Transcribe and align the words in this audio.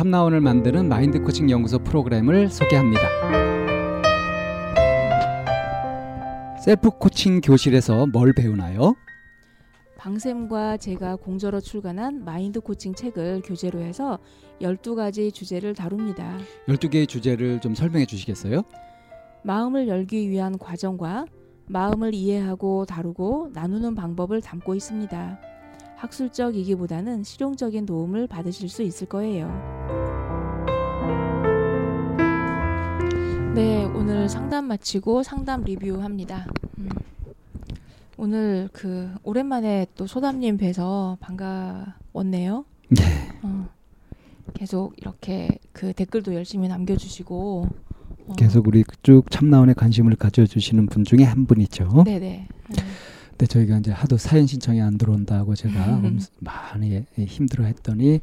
참나원을 0.00 0.40
만드는 0.40 0.88
마인드 0.88 1.20
코칭 1.20 1.50
연구소 1.50 1.78
프로그램을 1.80 2.48
소개합니다. 2.48 3.02
셀프 6.64 6.88
코칭 6.88 7.42
교실에서 7.42 8.06
뭘 8.06 8.32
배우나요? 8.32 8.94
방쌤과 9.98 10.78
제가 10.78 11.16
공저로 11.16 11.60
출간한 11.60 12.24
마인드 12.24 12.60
코칭 12.60 12.94
책을 12.94 13.42
교재로 13.44 13.80
해서 13.80 14.18
12가지 14.62 15.34
주제를 15.34 15.74
다룹니다. 15.74 16.38
12개의 16.66 17.06
주제를 17.06 17.60
좀 17.60 17.74
설명해 17.74 18.06
주시겠어요? 18.06 18.62
마음을 19.42 19.86
열기 19.86 20.30
위한 20.30 20.56
과정과 20.56 21.26
마음을 21.66 22.14
이해하고 22.14 22.86
다루고 22.86 23.50
나누는 23.52 23.94
방법을 23.94 24.40
담고 24.40 24.74
있습니다. 24.76 25.38
학술적이기보다는 25.96 27.22
실용적인 27.22 27.84
도움을 27.84 28.28
받으실 28.28 28.70
수 28.70 28.82
있을 28.82 29.06
거예요. 29.06 29.79
네, 33.54 33.84
오늘 33.84 34.28
상담 34.28 34.66
마치고 34.66 35.22
상담 35.22 35.62
리뷰합니다. 35.64 36.46
음. 36.78 36.88
오늘 38.16 38.68
그 38.72 39.10
오랜만에 39.22 39.86
또 39.96 40.06
소담님 40.06 40.56
뵈서 40.58 41.16
반가웠네요. 41.20 42.64
네. 42.90 43.02
어, 43.42 43.68
계속 44.54 44.94
이렇게 44.98 45.58
그 45.72 45.92
댓글도 45.92 46.34
열심히 46.34 46.68
남겨주시고 46.68 47.68
어, 48.28 48.32
계속 48.36 48.68
우리 48.68 48.84
쭉 49.02 49.30
참나원에 49.30 49.72
관심을 49.74 50.16
가져주시는 50.16 50.86
분 50.86 51.04
중에 51.04 51.24
한 51.24 51.46
분이죠. 51.46 52.04
네네. 52.04 52.46
음, 52.70 52.74
근데 53.30 53.46
저희가 53.46 53.78
이제 53.78 53.90
하도 53.90 54.16
사연 54.16 54.46
신청이 54.46 54.80
안 54.82 54.98
들어온다고 54.98 55.54
제가 55.54 55.74
음. 55.98 56.04
엄- 56.04 56.18
많이 56.40 57.04
힘들어했더니 57.16 58.20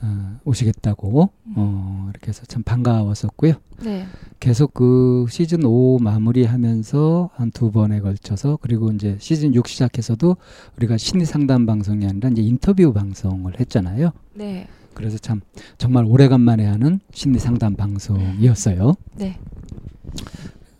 어, 0.00 0.38
오시겠다고 0.44 1.30
음. 1.46 1.54
어, 1.56 2.06
이렇게 2.10 2.28
해서 2.28 2.44
참 2.46 2.62
반가웠었고요. 2.62 3.54
네. 3.82 4.06
계속 4.40 4.72
그 4.74 5.26
시즌 5.28 5.64
5 5.64 5.98
마무리하면서 6.00 7.30
한 7.34 7.50
두 7.50 7.70
번에 7.72 8.00
걸쳐서 8.00 8.58
그리고 8.62 8.92
이제 8.92 9.16
시즌 9.20 9.54
6 9.54 9.66
시작해서도 9.66 10.36
우리가 10.76 10.96
심리 10.98 11.24
상담 11.24 11.66
방송이 11.66 12.06
아니라 12.06 12.28
이제 12.28 12.42
인터뷰 12.42 12.92
방송을 12.92 13.58
했잖아요. 13.58 14.12
네. 14.34 14.68
그래서 14.94 15.18
참 15.18 15.40
정말 15.78 16.04
오래간만에 16.04 16.64
하는 16.66 17.00
심리 17.12 17.38
상담 17.38 17.74
방송이었어요. 17.74 18.94
네. 19.16 19.38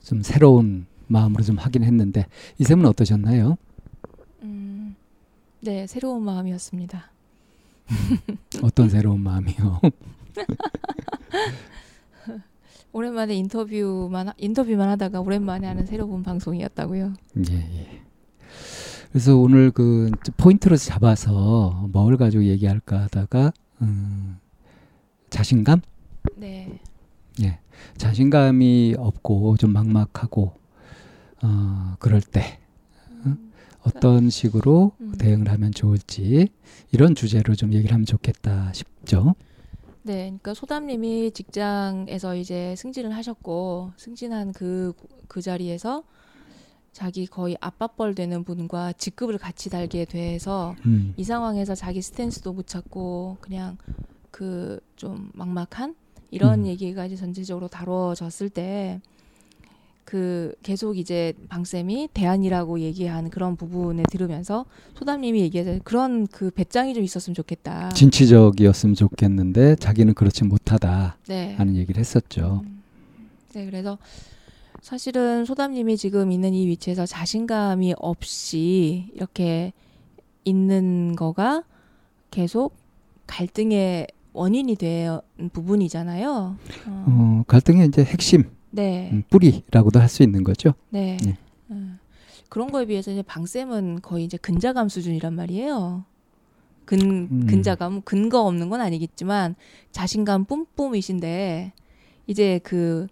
좀 0.03 0.23
새로운 0.23 0.87
마음으로 1.09 1.43
좀 1.43 1.57
하긴 1.59 1.85
했는데 1.85 2.27
이샘은 2.59 2.85
어떠셨나요? 2.87 3.57
음, 4.43 4.95
네, 5.61 5.87
새로운 5.87 6.23
마음이었습니다. 6.25 7.11
어떤 8.63 8.89
새로운 8.89 9.21
마음이요? 9.23 9.81
오랜만에 12.93 13.35
인터뷰만 13.35 14.29
하- 14.29 14.35
인터뷰만 14.39 14.89
하다가 14.91 15.21
오랜만에 15.21 15.67
하는 15.67 15.87
새로운 15.87 16.23
방송이었다고요. 16.23 17.13
예, 17.51 17.55
예. 17.55 18.03
그래서 19.11 19.37
오늘 19.37 19.71
그 19.71 20.11
포인트로 20.37 20.77
잡아서 20.77 21.89
뭘 21.93 22.17
가지고 22.17 22.45
얘기할까 22.45 23.01
하다가 23.03 23.53
음, 23.83 24.39
자신감? 25.31 25.81
네. 26.37 26.81
자신감이 27.97 28.97
없고 28.99 29.57
좀 29.57 29.73
막막하고 29.73 30.53
어, 31.43 31.95
그럴 32.01 32.21
때 32.21 32.59
음, 32.61 32.68
어떤 33.85 34.31
식으로 34.31 34.93
음. 35.01 35.13
대응을 35.19 35.51
하면 35.51 35.73
좋을지 35.73 36.49
이런 36.91 37.15
주제로 37.15 37.55
좀 37.55 37.73
얘기를 37.73 37.93
하면 37.95 38.07
좋겠다 38.07 38.73
싶죠. 38.73 39.35
네, 40.03 40.25
그러니까 40.25 40.55
소담님이 40.55 41.33
직장에서 41.33 42.35
이제 42.37 42.75
승진을 42.77 43.15
하셨고 43.15 43.93
승진한 43.97 44.53
그그 44.53 45.43
자리에서 45.43 46.03
자기 46.93 47.27
거의 47.27 47.57
아빠뻘 47.61 48.15
되는 48.15 48.43
분과 48.45 48.95
직급을 48.95 49.39
같이 49.39 49.71
달게 49.71 50.05
돼서 50.05 50.75
음, 50.87 51.15
이 51.17 51.25
상황에서 51.25 51.75
자기 51.75 52.03
스탠스도 52.03 52.53
못 52.53 52.67
찾고 52.67 53.39
그냥 53.41 53.77
그 54.31 54.81
좀 54.99 55.31
막막한 55.33 55.95
이런 56.31 56.61
음. 56.61 56.67
얘기가 56.67 57.07
이제 57.07 57.17
전체적으로 57.17 57.69
다뤄졌을 57.69 58.51
때 58.51 59.01
그 60.09 60.55
계속 60.63 60.97
이제 60.97 61.35
방쌤이 61.51 62.09
대안이라고 62.15 62.81
얘기한 62.81 63.29
그런 63.29 63.57
부분에 63.57 64.05
들으면서 64.11 64.65
소담님이 64.95 65.43
얘기해서 65.43 65.79
그런 65.85 66.27
그 66.27 66.51
배짱이 66.51 66.95
좀 66.95 67.05
있었으면 67.05 67.35
좋겠다. 67.35 67.91
진취적이었으면 67.91 68.95
좋겠는데 68.95 69.77
자기는 69.77 70.15
그렇지 70.15 70.45
못하다 70.45 71.19
네. 71.27 71.55
하는 71.57 71.77
얘기를 71.77 72.01
했었죠. 72.01 72.63
음. 72.65 72.83
네, 73.53 73.67
그래서 73.67 73.99
사실은 74.81 75.45
소담님이 75.45 75.99
지금 75.99 76.33
있는 76.33 76.55
이 76.55 76.67
위치에서 76.69 77.05
자신감이 77.05 77.95
없이 77.99 79.11
이렇게 79.15 79.75
있는 80.47 81.17
거가 81.17 81.65
계속 82.31 82.75
갈등의 83.27 84.07
원인이 84.33 84.75
된 84.77 85.21
부분이잖아요. 85.53 86.31
어, 86.31 86.57
어, 86.87 87.45
갈등의 87.47 87.89
이제 87.89 88.03
핵심 88.05 88.45
네, 88.79 89.11
음, 89.13 89.25
뿌리라고도 89.29 89.99
할 89.99 90.09
수 90.09 90.23
있는 90.23 90.45
거죠. 90.45 90.73
네. 90.91 91.17
네. 91.25 91.37
음. 91.73 91.99
그런 92.49 92.71
거에 92.71 92.87
비해서 92.87 93.11
이제 93.11 93.23
방쌤은 93.23 94.03
거의 94.03 94.25
이제 94.25 94.37
근자감 94.37 94.89
수준이란 94.89 95.35
말이에요. 95.35 96.05
근 96.85 97.01
음. 97.01 97.47
근자감 97.49 98.03
근거 98.03 98.43
없는 98.47 98.71
건 98.71 98.81
아니겠지만 98.81 99.57
자신감 99.91 100.45
뿜뿜이신데 100.45 101.73
이제 102.29 102.61
그 102.63 103.09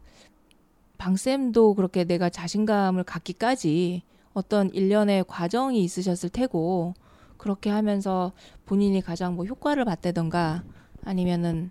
방쌤도 0.99 1.75
그렇게 1.75 2.05
내가 2.05 2.31
자신감을 2.31 3.03
갖기까지 3.03 4.03
어떤 4.35 4.71
일련의 4.73 5.25
과정이 5.27 5.83
있으셨을 5.83 6.29
테고 6.31 6.95
그렇게 7.39 7.71
하면서 7.71 8.33
본인이 8.67 9.01
가장 9.01 9.35
뭐 9.35 9.45
효과를 9.45 9.85
봤다던가 9.85 10.63
아니면은 11.05 11.71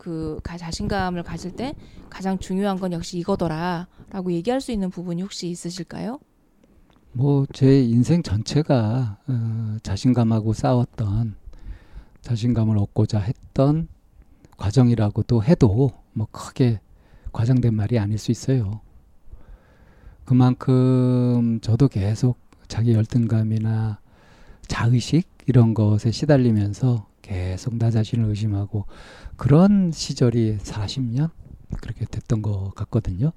그 0.00 0.40
가- 0.42 0.56
자신감을 0.58 1.22
가질 1.24 1.52
때 1.52 1.74
가장 2.10 2.38
중요한 2.38 2.78
건 2.80 2.92
역시 2.92 3.18
이거더라라고 3.18 4.32
얘기할 4.32 4.60
수 4.62 4.72
있는 4.72 4.90
부분이 4.90 5.22
혹시 5.22 5.48
있으실까요? 5.50 6.20
뭐 7.12 7.44
제 7.52 7.82
인생 7.84 8.22
전체가 8.22 9.18
어, 9.28 9.76
자신감하고 9.82 10.52
싸웠던 10.52 11.34
자신감을 12.22 12.78
얻고자 12.78 13.18
했던 13.20 13.88
과정이라고도 14.56 15.42
해도 15.44 15.90
뭐 16.12 16.28
크게 16.30 16.80
과장된 17.32 17.74
말이 17.74 17.98
아닐 17.98 18.18
수 18.18 18.30
있어요. 18.30 18.80
그만큼 20.24 21.58
저도 21.60 21.88
계속 21.88 22.38
자기 22.68 22.92
열등감이나 22.92 23.98
자의식 24.68 25.28
이런 25.46 25.74
것에 25.74 26.10
시달리면서 26.12 27.06
계속 27.30 27.76
나 27.76 27.92
자신을 27.92 28.28
의심하고 28.28 28.86
그런 29.36 29.92
시절이 29.92 30.58
40년 30.58 31.30
그렇게 31.80 32.04
됐던 32.04 32.42
것 32.42 32.74
같거든요. 32.74 33.30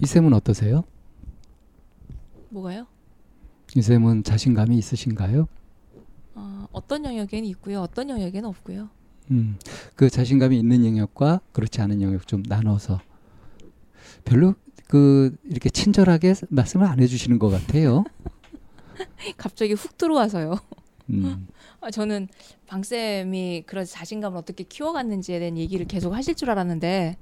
이 0.00 0.06
쌤은 0.06 0.32
어떠세요? 0.32 0.82
뭐가요? 2.48 2.88
이 3.76 3.82
쌤은 3.82 4.24
자신감이 4.24 4.76
있으신가요? 4.76 5.46
어, 6.34 6.66
어떤 6.72 7.04
영역에는 7.04 7.48
있고요. 7.50 7.80
어떤 7.80 8.10
영역에는 8.10 8.48
없고요. 8.48 8.90
음, 9.30 9.56
그 9.94 10.10
자신감이 10.10 10.58
있는 10.58 10.84
영역과 10.84 11.40
그렇지 11.52 11.80
않은 11.80 12.02
영역 12.02 12.26
좀 12.26 12.42
나눠서 12.44 13.00
별로 14.24 14.56
그 14.88 15.36
이렇게 15.44 15.70
친절하게 15.70 16.34
말씀을 16.48 16.86
안 16.86 16.98
해주시는 16.98 17.38
것 17.38 17.50
같아요. 17.50 18.02
갑자기 19.36 19.74
훅 19.74 19.96
들어와서요. 19.96 20.56
음, 21.12 21.48
아, 21.80 21.90
저는 21.90 22.28
방쌤이 22.66 23.64
그런 23.66 23.84
자신감을 23.84 24.36
어떻게 24.38 24.64
키워갔는지에 24.64 25.38
대한 25.38 25.56
얘기를 25.58 25.86
계속 25.86 26.12
하실 26.14 26.34
줄 26.34 26.50
알았는데 26.50 27.16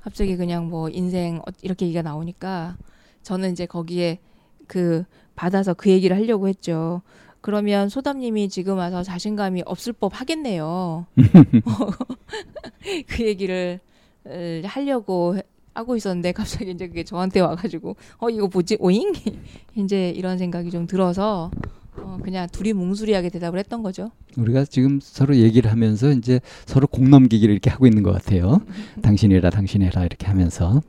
갑자기 0.00 0.36
그냥 0.36 0.68
뭐 0.68 0.88
인생 0.88 1.38
어- 1.38 1.52
이렇게 1.62 1.86
얘기가 1.86 2.02
나오니까 2.02 2.76
저는 3.22 3.52
이제 3.52 3.66
거기에 3.66 4.18
그 4.66 5.04
받아서 5.34 5.74
그 5.74 5.90
얘기를 5.90 6.16
하려고 6.16 6.48
했죠. 6.48 7.02
그러면 7.40 7.88
소담님이 7.88 8.48
지금 8.48 8.78
와서 8.78 9.02
자신감이 9.02 9.62
없을 9.66 9.92
법 9.92 10.20
하겠네요. 10.20 11.06
그 13.08 13.24
얘기를 13.26 13.80
을, 14.26 14.62
하려고 14.66 15.36
해- 15.36 15.42
하고 15.74 15.96
있었는데 15.96 16.32
갑자기 16.32 16.70
이제 16.70 16.86
그게 16.86 17.02
저한테 17.02 17.40
와가지고 17.40 17.96
어 18.18 18.28
이거 18.30 18.46
뭐지 18.46 18.76
오잉 18.78 19.12
이제 19.76 20.10
이런 20.10 20.36
생각이 20.38 20.70
좀 20.70 20.86
들어서 20.86 21.50
어, 21.96 22.18
그냥 22.22 22.48
둘이 22.50 22.72
뭉술이하게 22.72 23.28
대답을 23.30 23.58
했던 23.58 23.82
거죠. 23.82 24.10
우리가 24.36 24.64
지금 24.64 24.98
서로 25.02 25.36
얘기를 25.36 25.70
하면서 25.70 26.10
이제 26.10 26.40
서로 26.66 26.86
공 26.86 27.10
넘기기를 27.10 27.52
이렇게 27.52 27.70
하고 27.70 27.86
있는 27.86 28.02
것 28.02 28.12
같아요. 28.12 28.60
당신이라 29.02 29.50
당신이라 29.50 30.04
이렇게 30.04 30.26
하면서 30.26 30.82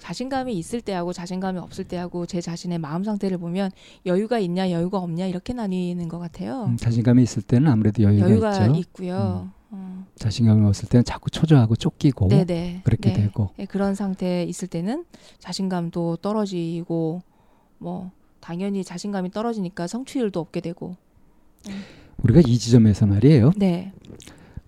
자신감이 0.00 0.52
있을 0.54 0.80
때하고 0.80 1.12
자신감이 1.12 1.58
없을 1.58 1.84
때하고 1.84 2.26
제 2.26 2.40
자신의 2.40 2.78
마음 2.78 3.04
상태를 3.04 3.38
보면 3.38 3.70
여유가 4.04 4.38
있냐 4.40 4.70
여유가 4.70 4.98
없냐 4.98 5.26
이렇게 5.26 5.52
나뉘는 5.52 6.08
것 6.08 6.18
같아요. 6.18 6.64
음, 6.64 6.76
자신감이 6.76 7.22
있을 7.22 7.42
때는 7.42 7.70
아무래도 7.70 8.02
여유가, 8.02 8.28
여유가 8.28 8.66
있죠. 8.66 8.80
있고요. 8.80 9.50
어, 9.70 10.06
자신감이 10.16 10.66
없을 10.66 10.88
때는 10.88 11.04
자꾸 11.04 11.30
초조하고 11.30 11.76
쫓기고 11.76 12.28
네네. 12.28 12.82
그렇게 12.84 13.12
네. 13.12 13.22
되고 13.22 13.50
네, 13.56 13.64
그런 13.64 13.94
상태에 13.94 14.44
있을 14.44 14.68
때는 14.68 15.06
자신감도 15.38 16.16
떨어지고 16.16 17.22
뭐 17.78 18.10
당연히 18.42 18.82
자신감이 18.84 19.30
떨어지니까 19.30 19.86
성취율도 19.86 20.38
없게 20.38 20.60
되고. 20.60 20.96
우리가 22.18 22.42
이 22.44 22.58
지점에서 22.58 23.06
말이에요. 23.06 23.52
네. 23.56 23.92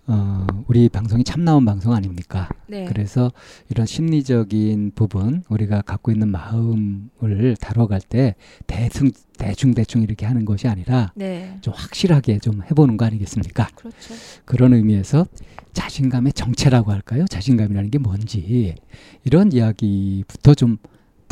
어, 0.06 0.46
우리 0.68 0.88
방송이 0.88 1.24
참 1.24 1.44
나온 1.44 1.64
방송 1.64 1.92
아닙니까? 1.92 2.48
네. 2.68 2.84
그래서 2.84 3.32
이런 3.70 3.84
심리적인 3.86 4.92
부분 4.94 5.42
우리가 5.48 5.82
갖고 5.82 6.12
있는 6.12 6.28
마음을 6.28 7.56
다뤄갈 7.60 8.00
때 8.00 8.36
대충 8.66 9.10
대충 9.38 9.74
대충 9.74 10.02
이렇게 10.02 10.24
하는 10.24 10.44
것이 10.44 10.68
아니라 10.68 11.12
네. 11.16 11.58
좀 11.60 11.74
확실하게 11.74 12.38
좀 12.38 12.62
해보는 12.62 12.96
거 12.96 13.06
아니겠습니까? 13.06 13.68
그렇죠. 13.74 14.14
그런 14.44 14.74
의미에서 14.74 15.26
자신감의 15.72 16.34
정체라고 16.34 16.92
할까요? 16.92 17.24
자신감이라는 17.28 17.90
게 17.90 17.98
뭔지 17.98 18.74
이런 19.24 19.52
이야기부터 19.52 20.54
좀 20.54 20.76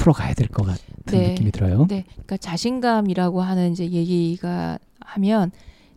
풀어 0.02 0.12
가야 0.12 0.34
될 0.34 0.49
것 0.49 0.66
같은 0.66 0.84
네. 1.06 1.28
느낌이 1.28 1.52
들어요. 1.52 1.87
네. 1.88 2.04
그러니까 2.08 2.37
자신감이라고 2.37 3.40
하는 3.40 3.70
이제 3.70 3.88
얘기가 3.88 4.76
하면 4.99 5.52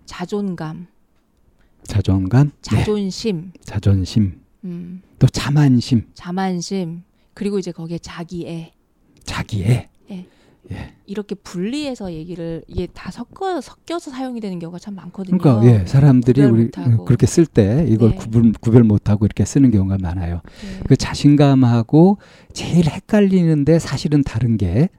자존감, 0.05 0.85
자존감, 1.83 2.49
네. 2.49 2.53
자존심, 2.61 3.51
자존심, 3.63 4.41
음, 4.63 5.01
또 5.17 5.25
자만심, 5.25 6.11
자만심, 6.13 7.01
그리고 7.33 7.57
이제 7.57 7.71
거기에 7.71 7.97
자기애 7.97 8.73
자기애. 9.23 9.89
이렇게 11.05 11.35
분리해서 11.35 12.11
얘기를 12.13 12.63
이게 12.67 12.87
다 12.87 13.11
섞어 13.11 13.61
섞여서 13.61 14.11
사용이 14.11 14.39
되는 14.39 14.57
경우가 14.59 14.79
참 14.79 14.95
많거든요. 14.95 15.37
그러니까 15.37 15.65
예, 15.81 15.85
사람들이 15.85 16.43
우리 16.43 16.63
못하고. 16.65 17.05
그렇게 17.05 17.27
쓸 17.27 17.45
때 17.45 17.85
이걸 17.87 18.11
네. 18.11 18.15
구분 18.15 18.51
구별 18.53 18.83
못하고 18.83 19.25
이렇게 19.25 19.45
쓰는 19.45 19.69
경우가 19.71 19.97
많아요. 20.01 20.41
네. 20.61 20.79
그 20.87 20.95
자신감하고 20.95 22.17
제일 22.53 22.87
헷갈리는데 22.89 23.79
사실은 23.79 24.23
다른 24.23 24.57
게 24.57 24.89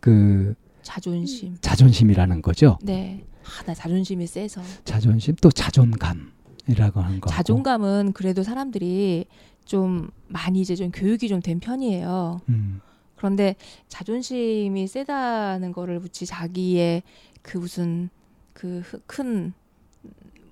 그 0.00 0.54
자존심. 0.82 1.56
자존심이라는 1.60 2.40
거죠. 2.42 2.78
네. 2.82 3.24
아, 3.44 3.64
나 3.64 3.74
자존심이 3.74 4.26
세서. 4.26 4.62
자존심 4.84 5.34
또 5.42 5.50
자존감이라고 5.50 7.00
하는 7.00 7.20
거. 7.20 7.30
자존감은 7.30 8.12
그래도 8.12 8.42
사람들이 8.42 9.26
좀 9.64 10.10
많이 10.28 10.60
이제 10.60 10.76
좀 10.76 10.90
교육이 10.90 11.28
좀 11.28 11.40
된 11.40 11.60
편이에요. 11.60 12.40
음, 12.48 12.80
그런데 13.18 13.56
자존심이 13.88 14.86
세다는 14.86 15.72
거를 15.72 15.98
붙이 16.00 16.24
자기의 16.24 17.02
그 17.42 17.58
무슨 17.58 18.08
그 18.52 18.82
큰 19.06 19.52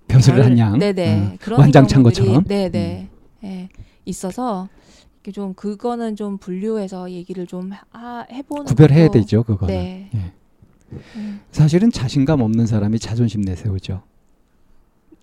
벼슬을 0.09 0.45
한 0.45 0.59
양. 0.59 0.79
네네 0.79 1.21
어, 1.21 1.37
그런 1.41 1.61
완장찬 1.61 2.03
경우들이 2.03 2.27
것처럼. 2.27 2.43
음. 2.45 2.49
네네 2.49 3.09
예, 3.45 3.69
있어서 4.05 4.69
이렇게 5.15 5.33
좀 5.33 5.55
그거는 5.55 6.15
좀 6.17 6.39
분류해서 6.39 7.11
얘기를 7.11 7.47
좀 7.47 7.71
하, 7.91 8.27
해보는 8.31 8.65
구별해야 8.67 9.09
것도- 9.09 9.13
되죠, 9.13 9.43
그거는. 9.43 9.75
네. 9.75 10.11
예. 10.15 10.33
음, 11.17 11.41
사실은 11.51 11.91
자신감 11.91 12.41
없는 12.41 12.67
사람이 12.67 12.99
자존심 13.01 13.41
내세우죠. 13.41 14.03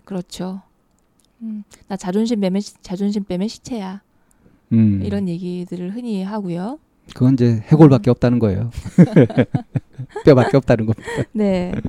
그렇죠. 0.03 0.61
음, 1.41 1.63
나 1.87 1.95
자존심 1.95 2.39
빼면 2.41 2.59
시- 2.61 2.75
자존심 2.81 3.23
빼면 3.23 3.47
시체야 3.47 4.01
음, 4.73 5.01
이런 5.03 5.27
얘기들을 5.29 5.93
흔히 5.95 6.23
하고요. 6.23 6.79
그건 7.13 7.33
이제 7.33 7.63
해골밖에 7.67 8.09
없다는 8.09 8.39
거예요. 8.39 8.71
뼈밖에 10.25 10.57
없다는 10.57 10.85
겁니다. 10.85 11.09
네. 11.33 11.71
네. 11.73 11.81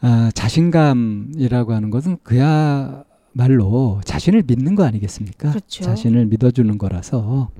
아, 0.00 0.30
자신감이라고 0.34 1.72
하는 1.72 1.90
것은 1.90 2.18
그야말로 2.22 4.00
자신을 4.04 4.44
믿는 4.46 4.74
거 4.74 4.84
아니겠습니까? 4.84 5.50
그렇죠. 5.50 5.84
자신을 5.84 6.26
믿어주는 6.26 6.78
거라서 6.78 7.50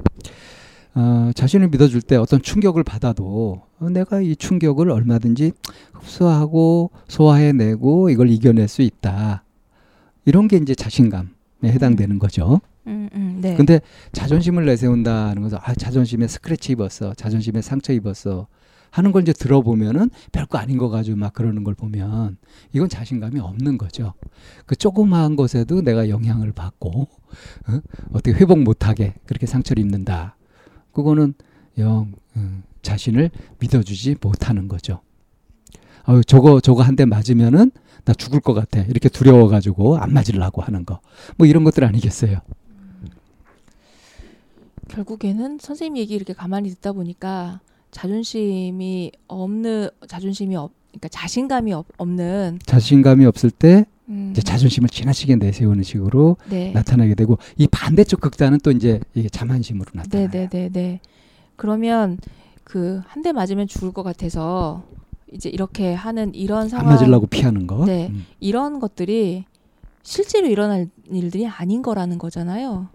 어, 0.95 1.31
자신을 1.35 1.69
믿어줄 1.69 2.01
때 2.01 2.17
어떤 2.17 2.41
충격을 2.41 2.83
받아도 2.83 3.63
어, 3.79 3.91
내가 3.91 4.21
이 4.23 4.35
충격을 4.35 4.91
얼마든지 4.91 5.53
흡수하고 5.93 6.91
소화해내고 7.09 8.09
이걸 8.11 8.31
이겨낼 8.31 8.67
수 8.67 8.81
있다. 8.81 9.45
이런 10.25 10.49
게 10.49 10.57
이제 10.57 10.75
자신감에 10.75 11.27
해당되는 11.65 12.19
거죠. 12.19 12.61
음, 12.87 13.09
음, 13.15 13.39
네. 13.41 13.55
근데 13.57 13.81
자존심을 14.13 14.65
내세운다는 14.67 15.43
것은 15.43 15.59
아 15.61 15.75
자존심에 15.75 16.27
스크래치 16.29 16.73
입었어 16.73 17.15
자존심에 17.15 17.61
상처 17.63 17.93
입었어 17.93 18.47
하는 18.91 19.13
걸 19.13 19.23
이제 19.23 19.33
들어보면은 19.33 20.09
별거 20.33 20.57
아닌 20.59 20.79
거 20.79 20.89
가지고 20.89 21.19
막 21.19 21.35
그러는 21.35 21.65
걸 21.65 21.75
보면. 21.75 22.39
이건 22.73 22.89
자신감이 22.89 23.41
없는 23.41 23.77
거죠. 23.77 24.15
그 24.65 24.75
조그마한 24.77 25.37
것에도 25.37 25.83
내가 25.83 26.09
영향을 26.09 26.53
받고 26.53 27.03
어? 27.69 27.81
어떻게 28.13 28.33
회복 28.33 28.59
못하게 28.61 29.15
그렇게 29.27 29.45
상처를 29.47 29.83
입는다. 29.83 30.37
그거는 30.93 31.35
영 31.79 32.13
음, 32.37 32.63
자신을 32.83 33.31
믿어주지 33.59 34.17
못하는 34.23 34.67
거죠. 34.69 35.01
아유 36.05 36.23
저거 36.25 36.61
저거 36.61 36.83
한 36.83 36.97
대 36.97 37.05
맞으면은 37.05 37.73
나 38.05 38.15
죽을 38.15 38.41
것 38.41 38.55
같아. 38.55 38.81
이렇게 38.83 39.09
두려워가지고 39.09 39.99
안 39.99 40.13
맞으려고 40.15 40.63
하는 40.63 40.87
거. 40.87 41.01
뭐 41.37 41.47
이런 41.47 41.65
것들 41.65 41.85
아니겠어요 41.85 42.39
결국에는 44.89 45.59
선생님 45.61 45.97
얘기 46.01 46.15
이렇게 46.15 46.33
가만히 46.33 46.71
듣다 46.71 46.93
보니까 46.93 47.61
자존심이 47.91 49.13
없는 49.29 49.89
자존심이 50.09 50.57
없 50.57 50.73
그러니까 50.91 51.09
자신감이 51.09 51.73
없, 51.73 51.87
없는 51.99 52.61
자신감이 52.65 53.27
없을 53.27 53.51
때 53.51 53.85
음, 54.09 54.29
이제 54.33 54.41
자존심을 54.41 54.89
지나치게 54.89 55.37
내세우는 55.37 55.83
식으로 55.83 56.37
네. 56.49 56.71
나타나게 56.73 57.15
되고 57.15 57.39
이 57.59 57.67
반대쪽 57.67 58.21
극단은 58.21 58.59
또 58.63 58.71
이제 58.71 59.01
이게 59.15 59.29
자만심으로 59.29 59.91
나타나요. 59.95 60.29
네네네네. 60.33 61.01
그러면 61.57 62.19
그 62.65 63.03
한 63.09 63.23
대 63.23 63.33
맞으면 63.33 63.67
죽을 63.67 63.93
것 63.93 64.03
같아서 64.03 64.85
이제 65.33 65.49
이렇게 65.49 65.93
하는 65.93 66.35
이런 66.35 66.63
안 66.63 66.69
상황, 66.69 66.87
맞으려고 66.87 67.27
피하는 67.27 67.67
거. 67.67 67.85
네. 67.85 68.09
음. 68.09 68.27
이런 68.41 68.79
것들이 68.79 69.45
실제로 70.03 70.47
일어날 70.47 70.89
일들이 71.11 71.47
아닌 71.47 71.83
거라는 71.83 72.19
거잖아요. 72.19 72.89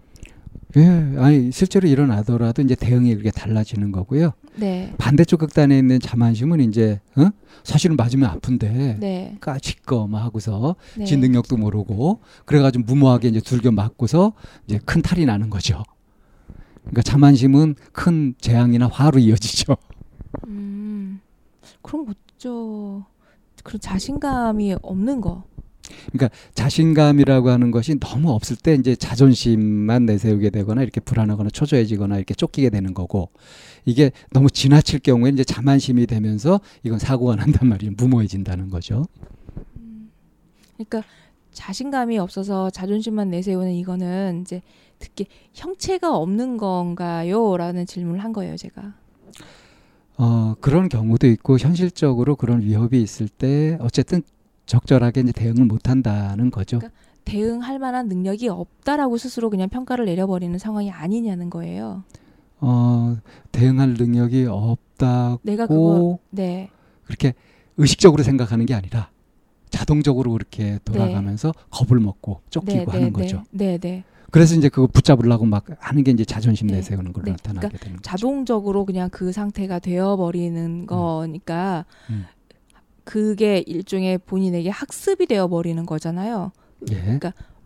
예, 0.76 1.18
아니 1.18 1.50
실제로 1.52 1.86
일어나더라도 1.86 2.62
이제 2.62 2.74
대응이 2.74 3.14
그렇게 3.14 3.30
달라지는 3.30 3.92
거고요. 3.92 4.32
네, 4.56 4.92
반대쪽 4.98 5.40
극단에 5.40 5.78
있는 5.78 6.00
자만심은 6.00 6.60
이제 6.60 7.00
어? 7.16 7.28
사실은 7.62 7.96
맞으면 7.96 8.30
아픈데 8.30 8.96
네, 8.98 9.36
까짓거 9.40 10.06
막 10.06 10.24
하고서 10.24 10.76
네. 10.96 11.04
지 11.04 11.16
능력도 11.16 11.56
모르고 11.58 12.20
그래가지고 12.46 12.84
무모하게 12.84 13.28
이제 13.28 13.40
둘겨 13.40 13.70
맞고서 13.70 14.32
이제 14.66 14.78
큰 14.84 15.02
탈이 15.02 15.26
나는 15.26 15.50
거죠. 15.50 15.82
그러니까 16.82 17.02
자만심은 17.02 17.74
큰 17.92 18.34
재앙이나 18.40 18.88
화로 18.88 19.18
이어지죠. 19.18 19.76
음. 20.46 21.20
그럼 21.82 22.06
어쩌 22.08 23.04
그런 23.62 23.80
자신감이 23.80 24.76
없는 24.82 25.20
거. 25.20 25.44
자신감이라고 26.54 27.50
하는 27.50 27.70
것이 27.70 27.98
너무 27.98 28.30
없을 28.30 28.56
때 28.56 28.74
이제 28.74 28.94
자존심만 28.94 30.06
내세우게 30.06 30.50
되거나 30.50 30.82
이렇게 30.82 31.00
불안하거나 31.00 31.50
초조해지거나 31.50 32.16
이렇게 32.16 32.34
쫓기게 32.34 32.70
되는 32.70 32.94
거고 32.94 33.30
이게 33.84 34.12
너무 34.30 34.50
지나칠 34.50 35.00
경우에 35.00 35.30
이제 35.30 35.44
자만심이 35.44 36.06
되면서 36.06 36.60
이건 36.82 36.98
사고가 36.98 37.36
난단 37.36 37.68
말이에요. 37.68 37.92
무모해진다는 37.96 38.70
거죠. 38.70 39.04
그러니까 40.76 41.02
자신감이 41.52 42.18
없어서 42.18 42.70
자존심만 42.70 43.30
내세우는 43.30 43.72
이거는 43.72 44.42
이제 44.42 44.62
특히 44.98 45.26
형체가 45.52 46.16
없는 46.16 46.56
건가요? 46.56 47.56
라는 47.56 47.86
질문을 47.86 48.22
한 48.22 48.32
거예요, 48.32 48.56
제가. 48.56 48.94
어, 50.18 50.54
그런 50.60 50.88
경우도 50.88 51.26
있고 51.26 51.58
현실적으로 51.58 52.36
그런 52.36 52.60
위협이 52.60 53.00
있을 53.02 53.28
때 53.28 53.76
어쨌든 53.80 54.22
적절하게 54.72 55.20
이제 55.20 55.32
대응을 55.32 55.66
못 55.66 55.90
한다는 55.90 56.50
거죠. 56.50 56.78
그러니까 56.78 56.98
대응할 57.26 57.78
만한 57.78 58.08
능력이 58.08 58.48
없다라고 58.48 59.18
스스로 59.18 59.50
그냥 59.50 59.68
평가를 59.68 60.06
내려버리는 60.06 60.58
상황이 60.58 60.90
아니냐는 60.90 61.50
거예요. 61.50 62.04
어, 62.58 63.18
대응할 63.50 63.94
능력이 63.98 64.46
없다고 64.46 65.40
내가 65.42 65.66
그거 65.66 66.18
네. 66.30 66.70
그렇게 67.04 67.34
의식적으로 67.76 68.22
생각하는 68.22 68.64
게 68.64 68.72
아니라 68.72 69.10
자동적으로 69.68 70.32
그렇게 70.32 70.78
돌아가면서 70.86 71.52
겁을 71.70 72.00
먹고 72.00 72.40
쫓기고 72.48 72.84
네, 72.84 72.84
하는 72.90 73.06
네, 73.08 73.12
거죠. 73.12 73.42
네, 73.50 73.76
네. 73.76 74.04
그래서 74.30 74.54
이제 74.54 74.70
그거 74.70 74.86
붙잡으려고 74.86 75.44
막 75.44 75.66
하는 75.80 76.02
게 76.02 76.12
이제 76.12 76.24
자존심 76.24 76.68
네. 76.68 76.76
내세우는 76.76 77.12
걸로 77.12 77.26
네. 77.26 77.32
나타나게 77.32 77.68
그러니까 77.68 77.84
되는 77.84 77.96
거죠. 77.98 78.02
자동적으로 78.08 78.86
그냥 78.86 79.10
그 79.10 79.32
상태가 79.32 79.78
되어버리는 79.78 80.86
거니까 80.86 81.84
음. 82.08 82.24
그게 83.04 83.58
일종의 83.66 84.18
본인에게 84.18 84.70
학습이 84.70 85.26
되어 85.26 85.48
버리는 85.48 85.84
거잖아요. 85.84 86.52
예. 86.90 87.18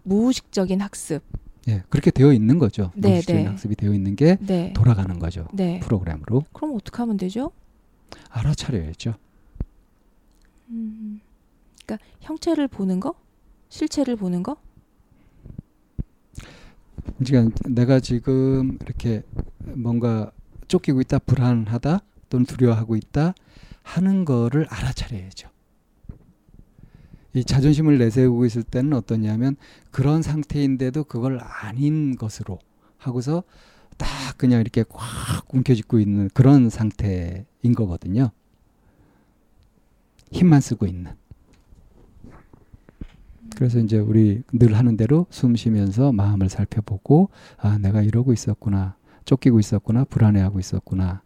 무의식적인 0.02 0.81
학습. 0.81 1.23
예. 1.69 1.83
그렇게 1.88 2.11
되어 2.11 2.33
있는 2.33 2.59
거죠. 2.59 2.93
네, 2.95 3.09
무의식적인 3.09 3.43
네. 3.43 3.49
학습이 3.50 3.76
되어 3.76 3.93
있는 3.93 4.16
게 4.16 4.37
네. 4.40 4.73
돌아가는 4.75 5.19
거죠. 5.19 5.47
네. 5.52 5.81
프로그램으로 5.81 6.45
그럼 6.52 6.75
어떻게 6.75 6.97
하면 6.99 7.16
되죠? 7.16 7.50
알아차려야죠. 8.31 9.14
음. 10.69 11.21
그러니까 11.85 12.05
형체를 12.21 12.69
보는 12.69 13.00
거? 13.00 13.14
실체를 13.69 14.16
보는 14.16 14.43
거? 14.43 14.57
그러니까 17.19 17.57
내가 17.69 18.00
지금 18.00 18.78
이렇게 18.83 19.23
뭔가 19.59 20.31
쫓기고 20.69 21.00
있다, 21.02 21.19
불안하다, 21.21 22.00
또는 22.28 22.47
두려워하고 22.47 22.97
있다 22.97 23.35
하는 23.87 24.25
거를 24.25 24.66
알아차려야죠. 24.69 25.49
이 27.35 27.45
자존심을 27.45 27.99
내세우고 27.99 28.45
있을 28.47 28.64
때는 28.64 28.95
어떠냐면 28.95 29.57
그런 29.93 30.23
상태인데도 30.23 31.05
그걸 31.05 31.38
아닌 31.40 32.16
것으로 32.16 32.59
하고서 32.99 33.45
딱 33.97 34.09
그냥 34.37 34.61
이렇게 34.61 34.85
꽉 34.88 35.55
움켜쥐고 35.55 36.00
있는 36.00 36.28
그런 36.35 36.69
상태인 36.69 37.75
거거든요. 37.76 38.31
힘만 40.33 40.61
쓰고 40.61 40.87
있는. 40.87 41.12
그래서 43.55 43.78
이제 43.78 43.99
우리 43.99 44.43
늘 44.52 44.76
하는 44.76 44.97
대로 44.97 45.26
숨 45.31 45.55
쉬면서 45.55 46.12
마음을 46.12 46.49
살펴보고 46.49 47.31
아 47.57 47.78
내가 47.78 48.02
이러고 48.02 48.33
있었구나 48.33 48.97
쫓기고 49.25 49.61
있었구나 49.61 50.05
불안해하고 50.05 50.59
있었구나 50.59 51.23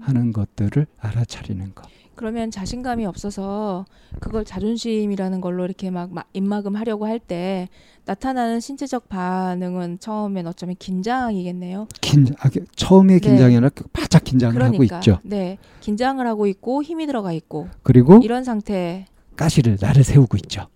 하는 0.00 0.32
것들을 0.32 0.86
알아차리는 0.98 1.74
것. 1.74 1.94
그러면 2.16 2.50
자신감이 2.50 3.04
없어서 3.06 3.84
그걸 4.20 4.44
자존심이라는 4.44 5.40
걸로 5.40 5.64
이렇게 5.64 5.90
막 5.90 6.12
마- 6.12 6.24
입막음 6.32 6.76
하려고 6.76 7.06
할 7.06 7.18
때 7.18 7.68
나타나는 8.04 8.60
신체적 8.60 9.08
반응은 9.08 9.98
처음엔 9.98 10.46
어쩌면 10.46 10.76
긴장이겠네요. 10.78 11.88
긴 12.00 12.26
아, 12.38 12.48
그 12.50 12.64
처음에 12.76 13.14
네. 13.14 13.20
긴장이 13.20 13.54
아니라 13.56 13.70
바짝 13.92 14.22
긴장을 14.24 14.54
하고 14.62 14.72
그러니까 14.72 14.96
있죠. 14.98 15.18
네, 15.22 15.56
긴장을 15.80 16.24
하고 16.26 16.46
있고 16.46 16.82
힘이 16.82 17.06
들어가 17.06 17.32
있고 17.32 17.68
그리고 17.82 18.20
이런 18.22 18.44
상태. 18.44 19.06
가시를 19.36 19.78
나를 19.80 20.04
세우고 20.04 20.36
있죠. 20.38 20.68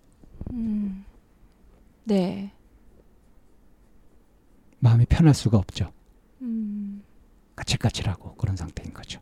음, 0.52 1.04
네. 2.04 2.52
마음이 4.80 5.07
편할 5.07 5.35
수가 5.35 5.59
없죠. 5.59 5.90
음, 6.40 7.02
까칠까칠하고 7.57 8.35
그런 8.37 8.57
상태인 8.57 8.92
거죠. 8.95 9.21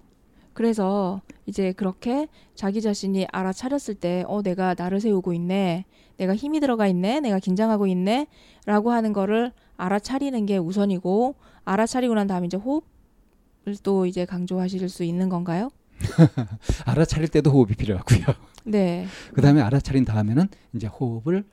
그래서 0.53 1.21
이제 1.47 1.73
그렇게 1.73 2.29
자기 2.55 2.83
자신이 2.83 3.27
알아차렸을 3.31 3.95
때, 3.95 4.25
어, 4.27 4.43
내가 4.43 4.75
나를 4.77 5.01
세우고 5.01 5.33
있네. 5.33 5.85
내가 6.17 6.35
힘이 6.35 6.61
들어가 6.61 6.87
있네. 6.89 7.21
내가 7.21 7.39
긴장하고 7.39 7.87
있네. 7.87 8.27
라고 8.67 8.91
하는 8.91 9.13
거를 9.13 9.53
알아차리는 9.77 10.45
게 10.47 10.59
우선이고, 10.59 11.37
알아차리고 11.65 12.15
난 12.15 12.27
다음에 12.27 12.47
이제 12.47 12.57
호흡을 12.57 13.77
또 13.83 14.07
이제 14.07 14.25
강조하실 14.25 14.89
수 14.89 15.05
있는 15.05 15.29
건가요? 15.29 15.71
알아차릴 16.85 17.29
때도 17.29 17.51
호흡이 17.51 17.75
필요하고요. 17.75 18.27
네. 18.65 19.07
그 19.33 19.41
다음에 19.41 19.61
알아차린 19.63 20.05
다음에는 20.05 20.49
이제 20.75 20.89
호흡을 20.89 21.45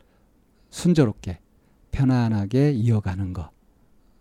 순조롭게 0.71 1.39
편안하게 1.91 2.71
이어가는 2.71 3.33
거. 3.33 3.51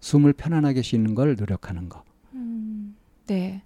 숨을 0.01 0.35
편안하게 0.35 0.83
쉬는 0.83 1.15
걸 1.15 1.37
노력하는 1.37 1.89
거. 1.89 2.03
음, 2.35 2.97
네. 3.27 3.63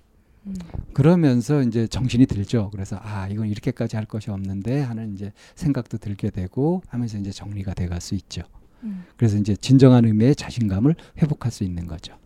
음, 0.46 0.54
그러면서 0.92 1.62
이제 1.62 1.86
정신이 1.86 2.26
들죠. 2.26 2.70
그래서 2.70 2.98
아 3.02 3.28
이건 3.28 3.48
이렇게까지 3.48 3.96
할 3.96 4.04
것이 4.06 4.30
없는데 4.30 4.80
하는 4.80 5.14
이제 5.14 5.32
생각도 5.54 5.98
들게 5.98 6.30
되고 6.30 6.82
하면서 6.88 7.18
이제 7.18 7.30
정리가 7.30 7.74
돼갈 7.74 8.00
수 8.00 8.14
있죠. 8.14 8.42
음, 8.84 9.04
그래서 9.16 9.36
이제 9.36 9.56
진정한 9.56 10.04
의미의 10.04 10.36
자신감을 10.36 10.94
회복할 11.18 11.50
수 11.50 11.64
있는 11.64 11.86
거죠. 11.86 12.16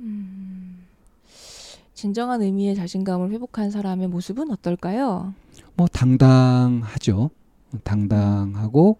음. 0.00 0.84
진정한 1.92 2.42
의미의 2.42 2.74
자신감을 2.74 3.30
회복한 3.30 3.70
사람의 3.70 4.08
모습은 4.08 4.50
어떨까요? 4.50 5.32
뭐 5.74 5.86
당당하죠. 5.86 7.30
당당하고 7.82 8.98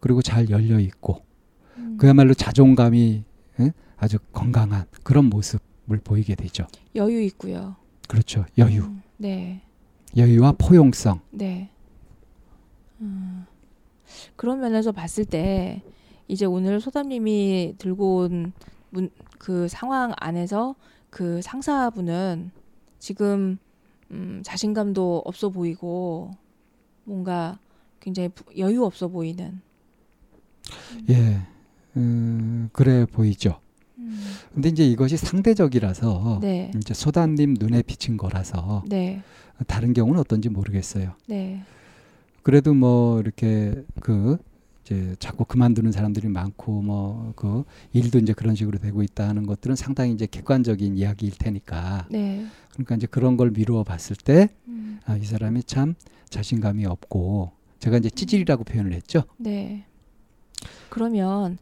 그리고 0.00 0.22
잘 0.22 0.48
열려 0.50 0.78
있고 0.80 1.22
음, 1.76 1.96
그야말로 1.98 2.34
자존감이 2.34 3.24
예? 3.60 3.72
아주 3.96 4.18
건강한 4.32 4.84
그런 5.02 5.26
모습을 5.26 5.98
보이게 6.02 6.34
되죠. 6.34 6.66
여유 6.94 7.20
있고요. 7.22 7.76
그렇죠. 8.10 8.44
여유, 8.58 8.82
음, 8.82 9.02
네. 9.18 9.60
여유와 10.16 10.52
포용성. 10.58 11.20
네. 11.30 11.70
음, 13.00 13.46
그런 14.34 14.60
면에서 14.60 14.90
봤을 14.90 15.24
때 15.24 15.80
이제 16.26 16.44
오늘 16.44 16.80
소담님이 16.80 17.76
들고 17.78 18.28
온 18.92 19.10
그 19.38 19.68
상황 19.68 20.12
안에서 20.18 20.74
그 21.08 21.40
상사분은 21.40 22.50
지금 22.98 23.56
음, 24.10 24.42
자신감도 24.44 25.22
없어 25.24 25.48
보이고 25.48 26.32
뭔가 27.04 27.58
굉장히 28.00 28.28
부- 28.30 28.44
여유 28.58 28.84
없어 28.84 29.06
보이는. 29.08 29.60
예, 31.08 31.40
음, 31.96 32.68
그래 32.72 33.06
보이죠. 33.06 33.60
음, 34.10 34.24
근데 34.54 34.68
이제 34.68 34.84
이것이 34.84 35.16
상대적이라서 35.16 36.40
네. 36.42 36.70
이제 36.76 36.94
소다님 36.94 37.54
눈에 37.58 37.82
비친 37.82 38.16
거라서 38.16 38.82
네. 38.86 39.22
다른 39.66 39.92
경우는 39.92 40.20
어떤지 40.20 40.48
모르겠어요. 40.48 41.12
네. 41.26 41.62
그래도 42.42 42.74
뭐 42.74 43.20
이렇게 43.20 43.84
그 44.00 44.38
이제 44.84 45.14
자꾸 45.18 45.44
그만두는 45.44 45.92
사람들이 45.92 46.28
많고 46.28 46.82
뭐 46.82 47.32
그 47.36 47.64
일도 47.92 48.18
이제 48.18 48.32
그런 48.32 48.54
식으로 48.54 48.78
되고 48.78 49.02
있다 49.02 49.28
하는 49.28 49.46
것들은 49.46 49.76
상당히 49.76 50.12
이제 50.12 50.26
객관적인 50.30 50.96
이야기일 50.96 51.32
테니까 51.38 52.06
네. 52.10 52.46
그러니까 52.72 52.96
이제 52.96 53.06
그런 53.06 53.36
걸 53.36 53.50
미루어 53.50 53.84
봤을 53.84 54.16
때 54.16 54.48
음, 54.68 55.00
아, 55.06 55.16
이 55.16 55.24
사람이 55.24 55.64
참 55.64 55.94
자신감이 56.28 56.86
없고 56.86 57.52
제가 57.78 57.96
이제 57.98 58.10
찌질이라고 58.10 58.64
표현을 58.64 58.92
했죠. 58.92 59.24
네. 59.38 59.84
그러면 60.90 61.56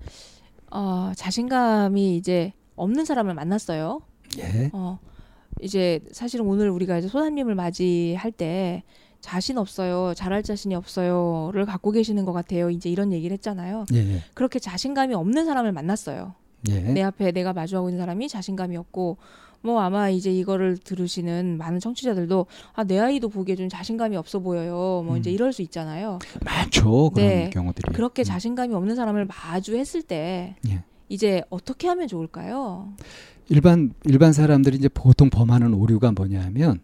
어, 0.70 1.12
자신감이 1.16 2.16
이제 2.16 2.52
없는 2.76 3.04
사람을 3.04 3.34
만났어요. 3.34 4.00
예. 4.38 4.70
어, 4.72 4.98
이제 5.60 6.00
사실은 6.12 6.46
오늘 6.46 6.70
우리가 6.70 6.98
이제 6.98 7.08
소담님을 7.08 7.54
맞이할 7.54 8.32
때 8.32 8.82
자신 9.20 9.58
없어요, 9.58 10.14
잘할 10.14 10.42
자신이 10.42 10.74
없어요를 10.74 11.66
갖고 11.66 11.90
계시는 11.90 12.24
것 12.24 12.32
같아요. 12.32 12.70
이제 12.70 12.88
이런 12.88 13.12
얘기를 13.12 13.34
했잖아요. 13.34 13.86
예. 13.92 13.98
예. 13.98 14.22
그렇게 14.34 14.58
자신감이 14.58 15.14
없는 15.14 15.44
사람을 15.44 15.72
만났어요. 15.72 16.34
예. 16.68 16.80
내 16.80 17.02
앞에 17.02 17.32
내가 17.32 17.52
마주하고 17.52 17.88
있는 17.88 18.00
사람이 18.00 18.28
자신감이 18.28 18.76
없고 18.76 19.16
뭐 19.60 19.80
아마 19.80 20.08
이제 20.08 20.32
이거를 20.32 20.78
들으시는 20.78 21.58
많은 21.58 21.80
청취자들도 21.80 22.46
아 22.74 22.84
내 22.84 22.98
아이도 22.98 23.28
보기에 23.28 23.56
좀 23.56 23.68
자신감이 23.68 24.16
없어 24.16 24.38
보여요. 24.38 25.02
뭐 25.04 25.16
이제 25.18 25.30
음. 25.30 25.34
이럴 25.34 25.52
수 25.52 25.62
있잖아요. 25.62 26.18
많죠. 26.44 27.10
그런 27.10 27.28
네. 27.28 27.50
경우들이. 27.50 27.92
그렇게 27.92 28.22
음. 28.22 28.24
자신감이 28.24 28.74
없는 28.74 28.96
사람을 28.96 29.26
마주했을 29.26 30.02
때 30.02 30.56
예. 30.68 30.84
이제 31.08 31.42
어떻게 31.50 31.88
하면 31.88 32.08
좋을까요? 32.08 32.92
일반 33.48 33.92
일반 34.04 34.32
사람들이 34.32 34.76
이제 34.76 34.88
보통 34.88 35.28
범하는 35.30 35.74
오류가 35.74 36.12
뭐냐면 36.12 36.80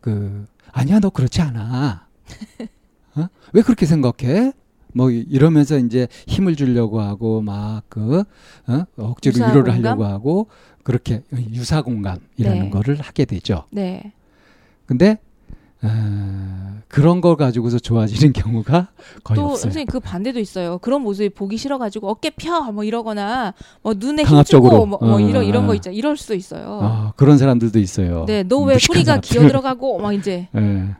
그 0.00 0.46
아니야 0.72 0.98
너 1.00 1.10
그렇지 1.10 1.40
않아. 1.42 2.06
어? 3.16 3.28
왜 3.52 3.62
그렇게 3.62 3.86
생각해? 3.86 4.52
뭐 4.94 5.10
이- 5.10 5.26
이러면서 5.28 5.76
이제 5.78 6.06
힘을 6.26 6.56
주려고 6.56 7.00
하고 7.00 7.40
막그 7.42 8.24
어? 8.68 8.84
억지로 8.96 9.34
위로를 9.46 9.72
공감? 9.72 9.84
하려고 9.84 10.04
하고 10.04 10.46
그렇게 10.82 11.22
유사 11.52 11.82
공감이라는 11.82 12.62
네. 12.64 12.70
거를 12.70 13.00
하게 13.00 13.24
되죠. 13.24 13.64
네. 13.70 14.12
근데 14.86 15.18
어, 15.82 16.80
그런 16.88 17.20
거 17.20 17.36
가지고서 17.36 17.78
좋아지는 17.78 18.32
경우가 18.34 18.88
거의 19.22 19.36
또 19.36 19.44
없어요. 19.46 19.56
선생님 19.62 19.86
그 19.86 20.00
반대도 20.00 20.38
있어요. 20.40 20.78
그런 20.78 21.02
모습이 21.02 21.28
보기 21.30 21.56
싫어가지고 21.58 22.08
어깨 22.08 22.30
펴 22.30 22.70
뭐 22.72 22.84
이러거나 22.84 23.52
뭐 23.82 23.92
눈에. 23.94 24.22
힘주고 24.22 24.86
뭐, 24.86 24.98
뭐 24.98 25.14
어, 25.16 25.20
이런 25.20 25.44
이런 25.44 25.64
어. 25.64 25.66
거 25.66 25.74
있죠. 25.74 25.90
이럴 25.90 26.16
수도 26.16 26.34
있어요. 26.34 26.78
아, 26.82 27.12
그런 27.16 27.36
사람들도 27.36 27.78
있어요. 27.80 28.24
네, 28.26 28.42
너왜 28.44 28.74
무식한 28.74 28.94
소리가. 29.04 29.20
기어 29.20 29.42
들어가고 29.48 29.98
막 29.98 30.12
이제. 30.14 30.48
예. 30.56 30.94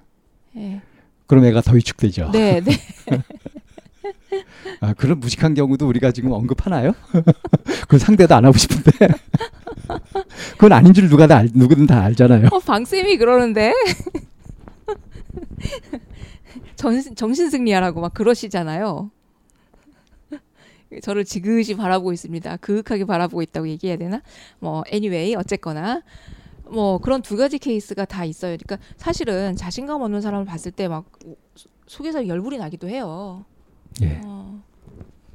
예. 0.57 0.81
그럼 1.27 1.47
애가 1.47 1.63
더 1.63 1.73
위축되죠. 1.73 2.31
네, 2.33 2.61
네. 2.61 2.73
아, 4.81 4.93
그런 4.95 5.21
무식한 5.21 5.55
경우도 5.55 5.87
우리가 5.89 6.13
지금 6.13 6.33
언급하나요? 6.33 6.93
그건 7.83 7.99
상대도 7.99 8.35
안 8.35 8.45
하고 8.45 8.57
싶은데. 8.59 8.91
그건 10.53 10.73
아닌 10.73 10.93
줄 10.95 11.09
누가 11.09 11.27
다 11.27 11.39
알, 11.39 11.49
누구든 11.53 11.87
다 11.87 12.03
알잖아요. 12.03 12.49
어, 12.53 12.59
방쌤이 12.59 13.17
그러는데. 13.19 13.73
정신, 16.77 17.15
정신 17.15 17.51
승리하라고 17.51 18.01
막 18.01 18.15
그러시잖아요. 18.15 19.11
저를 21.03 21.25
지그시 21.25 21.77
바라보고 21.77 22.13
있습니다. 22.13 22.57
그윽하게 22.59 23.05
바라보고 23.05 23.43
있다고 23.43 23.69
얘기해야 23.69 23.97
되나? 23.97 24.23
뭐, 24.61 24.85
anyway, 24.93 25.35
어쨌거나. 25.35 26.03
뭐, 26.71 26.99
그런 26.99 27.21
두 27.21 27.37
가지 27.37 27.59
케이스가 27.59 28.05
다 28.05 28.25
있어요. 28.25 28.57
그러니까 28.57 28.79
사실은 28.97 29.57
자신감 29.57 30.03
없는 30.03 30.21
사람을 30.21 30.47
봤을 30.47 30.71
때 30.73 30.89
막 30.89 31.05
속에서 31.87 32.27
열불이 32.27 32.59
나기도 32.59 32.89
해요. 32.89 33.45
예. 34.03 34.21
어, 34.25 34.61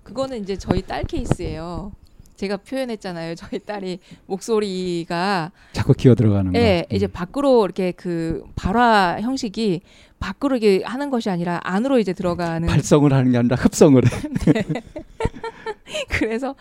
그거는 0.04 0.42
이제 0.42 0.58
저희 0.58 0.82
딸 0.82 1.04
케이스예요. 1.04 1.92
제가 2.36 2.56
표현했잖아요. 2.58 3.36
저희 3.36 3.60
딸이 3.60 4.00
목소리가 4.26 5.52
자꾸 5.74 5.94
기어 5.94 6.16
들어가는 6.16 6.54
거. 6.54 6.58
예, 6.58 6.86
음. 6.90 6.96
이제 6.96 7.06
밖으로 7.06 7.66
이렇게 7.66 7.92
그 7.92 8.46
발화 8.56 9.20
형식이 9.20 9.82
밖으로 10.20 10.56
이렇게 10.56 10.86
하는 10.86 11.10
것이 11.10 11.30
아니라 11.30 11.60
안으로 11.64 12.00
이제 12.00 12.14
들어가는 12.14 12.68
발성을 12.68 13.12
하는 13.12 13.32
게 13.34 13.38
아니라 13.38 13.58
흡성을 13.58 14.02
해. 14.06 14.64
그래서 16.08 16.56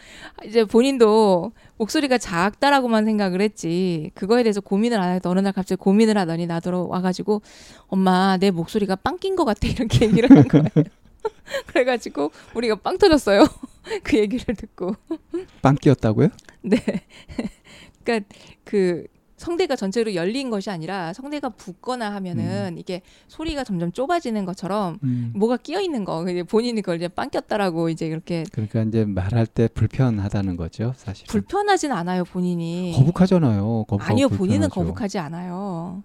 이제 0.45 0.64
본인도 0.64 1.52
목소리가 1.76 2.19
작다라고만 2.19 3.05
생각을 3.05 3.40
했지 3.40 4.11
그거에 4.14 4.43
대해서 4.43 4.61
고민을 4.61 4.99
안 5.00 5.14
해도 5.14 5.31
어느 5.31 5.38
날 5.38 5.52
갑자기 5.52 5.78
고민을 5.81 6.19
하더니 6.19 6.47
나더러 6.47 6.83
와가지고 6.83 7.43
엄마 7.87 8.37
내 8.37 8.50
목소리가 8.50 8.97
빵낀 8.97 9.37
것 9.37 9.45
같아 9.45 9.69
이렇게 9.69 10.07
얘기를 10.07 10.28
한 10.31 10.49
거예요. 10.49 10.64
그래가지고 11.66 12.30
우리가 12.54 12.76
빵 12.76 12.98
터졌어요. 12.98 13.46
그 14.04 14.18
얘기를 14.18 14.54
듣고. 14.54 14.96
빵 15.62 15.75
끼었다고요? 15.76 16.28
네. 16.62 16.78
그러니까 18.04 18.28
그 18.64 19.06
성대가 19.37 19.76
전체로 19.76 20.14
열린 20.14 20.50
것이 20.50 20.68
아니라 20.68 21.12
성대가 21.12 21.48
붓거나 21.48 22.12
하면은 22.14 22.76
이게 22.76 23.02
소리가 23.28 23.62
점점 23.62 23.92
좁아지는 23.92 24.44
것처럼 24.44 24.98
음. 25.04 25.32
뭐가 25.37 25.56
끼어 25.58 25.80
있는 25.80 26.04
거. 26.04 26.25
본인이 26.48 26.82
그걸 26.82 26.96
이제 26.96 27.06
빵 27.06 27.30
꼈다라고 27.30 27.88
이제 27.88 28.06
이렇게 28.06 28.44
그러니까 28.50 28.82
이제 28.82 29.04
말할 29.04 29.46
때 29.46 29.68
불편하다는 29.68 30.56
거죠, 30.56 30.92
사실. 30.96 31.26
불편하진 31.28 31.92
않아요, 31.92 32.25
본인이. 32.25 32.92
거북하잖아요. 32.96 33.84
거북 33.88 34.10
아니요, 34.10 34.28
본인은 34.28 34.70
거북하지 34.70 35.18
않아요. 35.18 36.02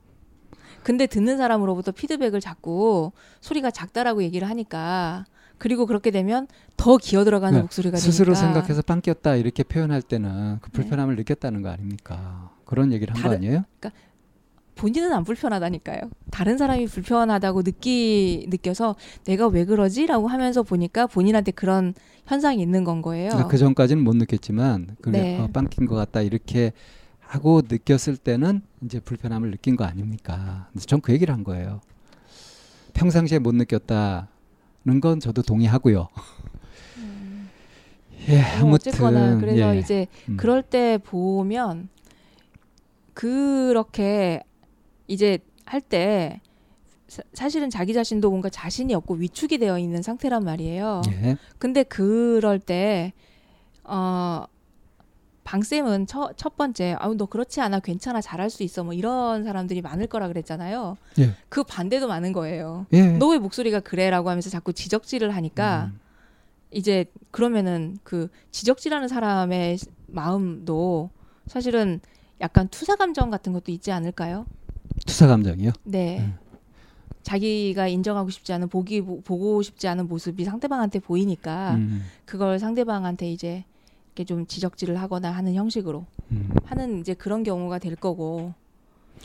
근데 0.84 1.08
듣는 1.08 1.38
사람으로부터 1.38 1.92
피드백을 1.92 2.40
자꾸 2.42 3.12
소리가 3.42 3.72
작다라고 3.72 4.24
얘기를 4.24 4.50
하니까 4.50 5.26
그리고 5.58 5.86
그렇게 5.86 6.12
되면 6.12 6.48
더 6.76 6.98
기어 6.98 7.24
들어가는 7.24 7.58
네, 7.58 7.62
목소리가 7.62 7.98
스스로 7.98 8.34
되니까 8.34 8.48
생각해서 8.54 8.82
빵 8.82 9.02
꼈다 9.02 9.36
이렇게 9.36 9.64
표현할 9.64 10.02
때는 10.02 10.60
그 10.62 10.72
불편함을 10.72 11.16
느꼈다는 11.16 11.62
거 11.62 11.70
아닙니까? 11.70 12.52
그런 12.66 12.92
얘기를 12.92 13.16
한 13.16 13.24
거 13.24 13.30
아니에요? 13.36 13.64
본인은 14.76 15.14
안 15.14 15.24
불편하다니까요. 15.24 16.00
다른 16.32 16.58
사람이 16.58 16.88
불편하다고 16.88 17.62
느끼 17.62 18.48
느껴서 18.50 18.96
내가 19.26 19.48
왜 19.48 19.66
그러지라고 19.66 20.28
하면서 20.28 20.64
보니까 20.64 21.06
본인한테 21.06 21.52
그런 21.52 21.94
현상이 22.26 22.60
있는 22.62 22.84
건 22.84 23.04
거예요. 23.04 23.30
아, 23.34 23.48
그 23.48 23.58
전까지는 23.58 24.04
못 24.04 24.16
느꼈지만 24.16 24.96
그게 25.00 25.22
네. 25.22 25.40
어, 25.40 25.48
빵낀 25.54 25.86
것 25.86 25.94
같다 25.96 26.22
이렇게 26.22 26.74
하고 27.34 27.62
느꼈을 27.68 28.16
때는 28.18 28.62
이제 28.84 29.00
불편함을 29.00 29.50
느낀 29.50 29.76
거 29.76 29.86
아닙니까? 29.86 30.70
전 30.86 31.02
그 31.02 31.12
얘기를 31.14 31.34
한 31.34 31.44
거예요. 31.44 31.82
평상시에 32.94 33.40
못 33.40 33.56
느꼈다는 33.56 35.02
건 35.02 35.20
저도 35.20 35.42
동의하고요. 35.42 36.10
예, 38.30 38.36
뭐 38.60 38.70
아무튼 38.70 38.92
어쨌거나 38.92 39.38
그래서 39.40 39.76
예. 39.76 39.80
이제 39.80 40.08
음. 40.30 40.38
그럴 40.38 40.62
때 40.62 41.00
보면 41.04 41.90
그렇게 43.16 44.44
이제 45.08 45.40
할 45.66 45.82
때 45.82 46.40
사실은 47.34 47.70
자기 47.72 47.94
자신도 47.94 48.30
뭔가 48.30 48.50
자신이 48.50 48.94
없고 48.94 49.16
위축이 49.16 49.58
되어 49.58 49.80
있는 49.80 50.02
상태란 50.04 50.44
말이에요. 50.44 51.02
예. 51.10 51.38
근데 51.60 51.84
그럴 51.84 52.60
때, 52.60 53.14
어, 53.84 54.46
방쌤은 55.44 56.08
첫, 56.08 56.38
첫 56.38 56.56
번째, 56.56 56.96
아우, 57.00 57.16
너 57.16 57.26
그렇지 57.26 57.62
않아. 57.62 57.80
괜찮아. 57.80 58.22
잘할 58.22 58.50
수 58.50 58.64
있어. 58.64 58.84
뭐 58.84 58.94
이런 58.94 59.44
사람들이 59.44 59.82
많을 59.82 60.08
거라 60.08 60.28
그랬잖아요. 60.28 60.98
예. 61.20 61.32
그 61.50 61.64
반대도 61.64 62.08
많은 62.08 62.32
거예요. 62.34 62.86
예. 62.94 63.18
너왜 63.18 63.40
목소리가 63.40 63.82
그래? 63.82 64.10
라고 64.10 64.30
하면서 64.30 64.50
자꾸 64.50 64.74
지적질을 64.74 65.36
하니까 65.36 65.92
음. 65.94 66.00
이제 66.72 67.06
그러면은 67.32 67.98
그 68.04 68.30
지적질하는 68.52 69.08
사람의 69.08 69.78
마음도 70.08 71.10
사실은 71.48 72.00
약간 72.42 72.68
투사 72.70 72.96
감정 72.96 73.30
같은 73.30 73.54
것도 73.54 73.72
있지 73.72 73.92
않을까요? 73.92 74.46
투사 75.06 75.28
감정이요. 75.28 75.72
네. 75.84 76.20
음. 76.22 76.38
자기가 77.24 77.88
인정하고 77.88 78.30
싶지 78.30 78.52
않은 78.54 78.68
보기 78.68 79.02
보고 79.02 79.62
싶지 79.62 79.88
않은 79.88 80.08
모습이 80.08 80.44
상대방한테 80.44 81.00
보이니까 81.00 81.76
음. 81.76 82.04
그걸 82.26 82.60
상대방한테 82.60 83.32
이제 83.32 83.64
이렇게 84.14 84.26
좀 84.26 84.46
지적질을 84.46 85.02
하거나 85.02 85.32
하는 85.32 85.56
형식으로 85.56 86.06
음. 86.32 86.50
하는 86.66 87.00
이제 87.00 87.14
그런 87.16 87.44
경우가 87.44 87.80
될 87.80 87.96
거고. 87.96 88.54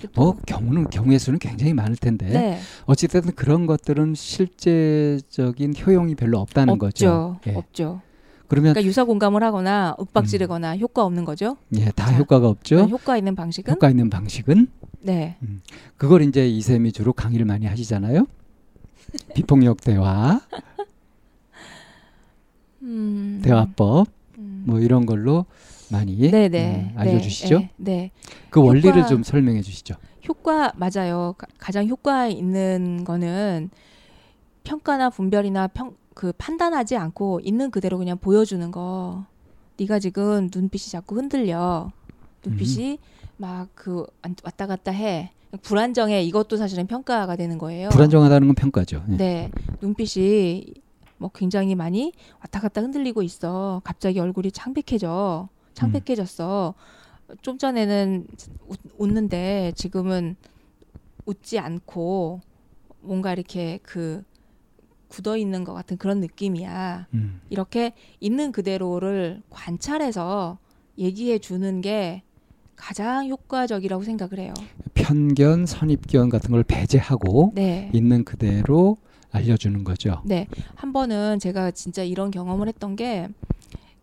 또- 0.00 0.08
뭐 0.14 0.36
경우는 0.46 0.90
경우의 0.90 1.18
수는 1.18 1.38
굉장히 1.38 1.74
많을 1.74 1.96
텐데 1.96 2.26
네. 2.28 2.58
어찌됐든 2.86 3.34
그런 3.34 3.66
것들은 3.66 4.14
실제적인 4.14 5.74
효용이 5.84 6.14
별로 6.14 6.38
없다는 6.38 6.74
없죠. 6.74 6.86
거죠. 6.86 7.40
예. 7.48 7.54
없죠. 7.56 8.00
그러면 8.46 8.72
그러니까 8.74 8.86
유사 8.88 9.04
공감을 9.04 9.42
하거나 9.42 9.94
윽박 10.00 10.26
지르거나 10.26 10.76
효과 10.78 11.04
없는 11.04 11.24
거죠. 11.24 11.56
예, 11.76 11.86
다 11.90 12.06
자, 12.06 12.16
효과가 12.16 12.48
없죠. 12.48 12.76
그럼 12.76 12.90
효과 12.90 13.16
있는 13.18 13.34
방식은 13.34 13.74
효과 13.74 13.90
있는 13.90 14.08
방식은 14.08 14.68
네. 15.00 15.36
그걸 15.96 16.22
이제 16.22 16.48
이쌤이 16.48 16.92
주로 16.92 17.12
강의를 17.12 17.44
많이 17.44 17.66
하시잖아요. 17.66 18.26
비폭력 19.34 19.80
대화, 19.82 20.40
음. 22.82 23.40
대화법 23.42 24.06
음. 24.08 24.17
뭐 24.68 24.80
이런 24.80 25.06
걸로 25.06 25.46
많이 25.90 26.30
네네. 26.30 26.90
음, 26.94 26.98
알려주시죠. 27.00 27.58
네, 27.58 27.70
네. 27.78 28.10
그 28.50 28.62
원리를 28.62 28.94
효과- 28.94 29.06
좀 29.06 29.22
설명해 29.22 29.62
주시죠. 29.62 29.94
효과 30.28 30.70
맞아요. 30.76 31.34
가- 31.38 31.46
가장 31.58 31.88
효과 31.88 32.28
있는 32.28 33.02
거는 33.04 33.70
평가나 34.64 35.10
분별이나 35.10 35.66
평 35.68 35.96
그 36.18 36.32
판단하지 36.36 36.96
않고 36.96 37.38
있는 37.44 37.70
그대로 37.70 37.96
그냥 37.96 38.18
보여주는 38.18 38.68
거. 38.72 39.24
네가 39.78 40.00
지금 40.00 40.50
눈빛이 40.52 40.90
자꾸 40.90 41.14
흔들려. 41.14 41.92
눈빛이 42.44 42.98
막그 43.36 44.04
왔다 44.42 44.66
갔다 44.66 44.90
해. 44.90 45.30
불안정해. 45.62 46.24
이것도 46.24 46.56
사실은 46.56 46.88
평가가 46.88 47.36
되는 47.36 47.56
거예요. 47.56 47.90
불안정하다는 47.90 48.48
건 48.48 48.54
평가죠. 48.56 49.04
예. 49.10 49.16
네. 49.16 49.50
눈빛이 49.80 50.74
뭐 51.18 51.30
굉장히 51.34 51.74
많이 51.74 52.12
왔다 52.40 52.60
갔다 52.60 52.80
흔들리고 52.80 53.22
있어. 53.22 53.80
갑자기 53.84 54.20
얼굴이 54.20 54.52
창백해져. 54.52 55.48
창백해졌어. 55.74 56.74
좀 57.42 57.58
전에는 57.58 58.26
웃, 58.66 58.78
웃는데 58.96 59.72
지금은 59.76 60.36
웃지 61.26 61.58
않고 61.58 62.40
뭔가 63.00 63.32
이렇게 63.32 63.78
그 63.82 64.22
굳어 65.08 65.36
있는 65.36 65.64
것 65.64 65.74
같은 65.74 65.96
그런 65.96 66.20
느낌이야. 66.20 67.08
음. 67.14 67.40
이렇게 67.50 67.92
있는 68.20 68.52
그대로를 68.52 69.42
관찰해서 69.50 70.58
얘기해 70.98 71.38
주는 71.38 71.80
게 71.80 72.22
가장 72.76 73.28
효과적이라고 73.28 74.04
생각을 74.04 74.38
해요. 74.38 74.54
편견, 74.94 75.66
선입견 75.66 76.28
같은 76.28 76.50
걸 76.50 76.62
배제하고 76.62 77.52
네. 77.54 77.90
있는 77.92 78.24
그대로 78.24 78.96
알려주는 79.30 79.84
거죠. 79.84 80.22
네. 80.24 80.46
한 80.74 80.92
번은 80.92 81.38
제가 81.38 81.70
진짜 81.72 82.02
이런 82.02 82.30
경험을 82.30 82.68
했던 82.68 82.96
게 82.96 83.28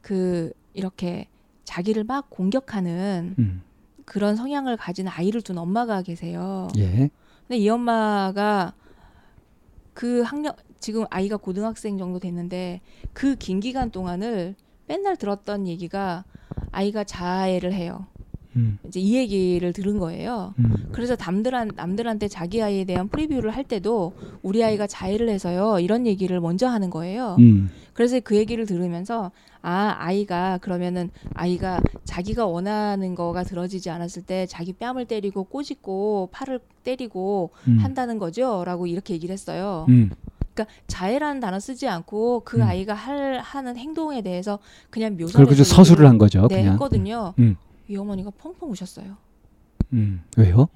그 0.01 0.51
이렇게 0.73 1.27
자기를 1.63 2.03
막 2.03 2.29
공격하는 2.29 3.33
음. 3.39 3.63
그런 4.05 4.35
성향을 4.35 4.77
가진 4.77 5.07
아이를 5.07 5.41
둔 5.41 5.57
엄마가 5.57 6.03
계세요. 6.03 6.67
예. 6.77 7.09
근데 7.47 7.57
이 7.57 7.67
엄마가 7.67 8.73
그 9.95 10.21
학년 10.21 10.53
지금 10.79 11.05
아이가 11.09 11.37
고등학생 11.37 11.97
정도 11.97 12.19
됐는데 12.19 12.81
그 13.13 13.35
긴 13.35 13.59
기간 13.59 13.89
동안을 13.89 14.53
맨날 14.87 15.17
들었던 15.17 15.65
얘기가 15.67 16.23
아이가 16.71 17.03
자해를 17.03 17.73
해요. 17.73 18.05
음. 18.55 18.77
이제 18.87 18.99
이 18.99 19.15
얘기를 19.15 19.73
들은 19.73 19.97
거예요. 19.99 20.53
음. 20.59 20.87
그래서 20.91 21.15
남들한 21.19 21.71
남들한테 21.75 22.27
자기 22.27 22.61
아이에 22.61 22.85
대한 22.85 23.07
프리뷰를 23.09 23.51
할 23.51 23.63
때도 23.63 24.13
우리 24.41 24.63
아이가 24.63 24.87
자해를 24.87 25.29
해서요 25.29 25.79
이런 25.79 26.07
얘기를 26.07 26.39
먼저 26.39 26.67
하는 26.67 26.89
거예요. 26.89 27.35
음. 27.39 27.69
그래서 27.93 28.19
그 28.19 28.35
얘기를 28.35 28.65
들으면서 28.65 29.31
아 29.61 29.95
아이가 29.97 30.57
그러면은 30.59 31.09
아이가 31.33 31.81
자기가 32.03 32.45
원하는 32.45 33.15
거가 33.15 33.43
들어지지 33.43 33.89
않았을 33.89 34.23
때 34.23 34.45
자기 34.45 34.73
뺨을 34.73 35.05
때리고 35.05 35.45
꼬집고 35.45 36.29
팔을 36.31 36.59
때리고 36.83 37.51
음. 37.67 37.79
한다는 37.79 38.19
거죠라고 38.19 38.87
이렇게 38.87 39.13
얘기를 39.13 39.33
했어요. 39.33 39.85
음. 39.89 40.11
그러니까 40.53 40.73
자해라는 40.87 41.41
단어 41.41 41.59
쓰지 41.59 41.87
않고 41.87 42.43
그 42.45 42.57
음. 42.57 42.63
아이가 42.63 42.93
할 42.93 43.39
하는 43.39 43.75
행동에 43.75 44.21
대해서 44.21 44.59
그냥 44.89 45.17
묘사를 45.17 45.45
좀 45.45 45.51
해서 45.51 45.63
서술을 45.63 46.07
한 46.07 46.17
거죠. 46.17 46.47
네, 46.47 46.57
그냥. 46.57 46.73
했거든요. 46.73 47.33
음. 47.39 47.57
이 47.87 47.97
어머니가 47.97 48.31
펑펑 48.31 48.71
우셨어요. 48.71 49.17
음. 49.93 50.21
왜요? 50.37 50.67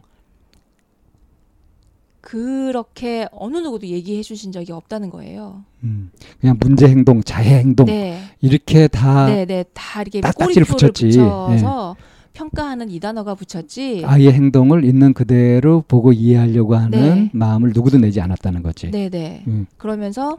그렇게 2.22 3.28
어느 3.32 3.58
누구도 3.58 3.88
얘기해 3.88 4.22
주신 4.22 4.52
적이 4.52 4.74
없다는 4.74 5.10
거예요. 5.10 5.64
음. 5.84 6.12
그냥 6.40 6.58
문제 6.60 6.88
행동, 6.88 7.24
자해 7.24 7.60
행동 7.60 7.88
네. 7.88 8.22
이렇게 8.42 8.88
다 8.88 9.26
네, 9.26 9.46
네. 9.46 9.64
다 9.74 10.02
이렇게 10.02 10.22
꼬리표를 10.22 10.66
붙였지. 10.66 11.08
예. 11.08 11.12
붙여서 11.12 11.96
평가하는 12.34 12.90
이 12.90 13.00
단어가 13.00 13.36
붙였지. 13.36 14.04
아이의 14.06 14.34
행동을 14.34 14.84
있는 14.84 15.14
그대로 15.14 15.84
보고 15.88 16.14
이해하려고 16.14 16.76
하는 16.76 16.92
네. 16.92 17.30
마음을 17.34 17.72
누구도 17.74 17.98
내지 17.98 18.22
않았다는 18.22 18.64
거지. 18.64 18.92
네, 18.92 19.10
네. 19.10 19.44
음. 19.48 19.66
그러면서 19.78 20.38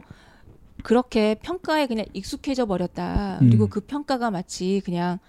그렇게 0.83 1.35
평가에 1.35 1.87
그냥 1.87 2.05
익숙해져 2.13 2.65
버렸다. 2.65 3.37
그리고 3.39 3.65
음. 3.65 3.69
그 3.69 3.81
평가가 3.81 4.31
마치 4.31 4.81
그냥 4.85 5.19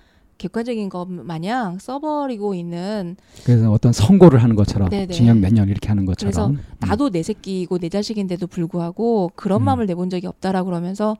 객관적인 0.47 0.89
것 0.89 1.07
마냥 1.09 1.79
써버리고 1.79 2.55
있는 2.55 3.17
그래서 3.45 3.71
어떤 3.71 3.93
선고를 3.93 4.43
하는 4.43 4.57
것처럼 4.57 4.89
네네. 4.91 5.13
징역 5.13 5.39
몇 5.39 5.53
년 5.53 5.69
이렇게 5.69 5.87
하는 5.89 6.05
것처럼. 6.05 6.53
음. 6.53 6.65
나도 6.81 7.11
내 7.11 7.23
새끼이고 7.23 7.79
내 7.79 7.89
자식인데도 7.89 8.49
불구하고 8.49 9.31
그런 9.37 9.63
음. 9.63 9.65
마음을 9.67 9.87
내본 9.87 10.11
적이 10.11 10.27
없다라고 10.27 10.67
그러면서 10.67 11.17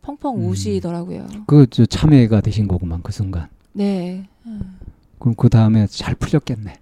펑펑 0.00 0.36
음. 0.36 0.48
우시더라고요. 0.48 1.26
그저 1.46 1.84
참회가 1.84 2.40
되신 2.40 2.66
거구만 2.66 3.02
그 3.02 3.12
순간. 3.12 3.48
네. 3.74 4.26
음. 4.46 4.78
그럼 5.18 5.34
그 5.36 5.48
다음에 5.50 5.86
잘 5.86 6.14
풀렸겠네. 6.14 6.74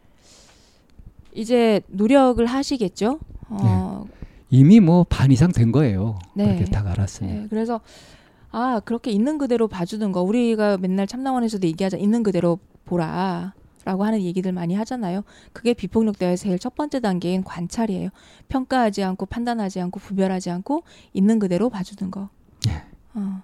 이제 1.35 1.81
노력을 1.89 2.45
하시겠죠. 2.47 3.19
어, 3.49 4.05
이미 4.51 4.79
뭐 4.81 5.05
반 5.09 5.33
이상 5.33 5.51
된 5.51 5.73
거예요. 5.73 6.19
네. 6.35 6.45
그렇게 6.47 6.65
딱 6.67 6.87
알았으니. 6.87 7.33
네, 7.33 7.47
그래서 7.51 7.81
아 8.53 8.81
그렇게 8.85 9.11
있는 9.11 9.39
그대로 9.39 9.67
봐주는 9.67 10.13
거 10.13 10.23
우리가 10.23 10.77
맨날 10.77 11.07
참나원에서도 11.07 11.67
얘기하자 11.67 11.97
있는 11.97 12.23
그대로 12.23 12.59
보라 12.85 13.55
라고 13.85 14.05
하는 14.05 14.23
얘기들 14.23 14.53
많이 14.53 14.75
하잖아요. 14.75 15.25
그게 15.53 15.75
비폭력 15.75 16.19
대화의 16.19 16.37
제일 16.37 16.59
첫 16.59 16.75
번째 16.77 17.01
단계인 17.01 17.43
관찰이에요. 17.43 18.11
평가하지 18.49 19.03
않고 19.03 19.27
판단하지 19.27 19.81
않고 19.81 19.99
구별하지 19.99 20.51
않고 20.51 20.85
있는 21.13 21.39
그대로 21.39 21.69
봐주는 21.69 22.11
거. 22.11 22.29
예. 22.69 22.85
어. 23.15 23.43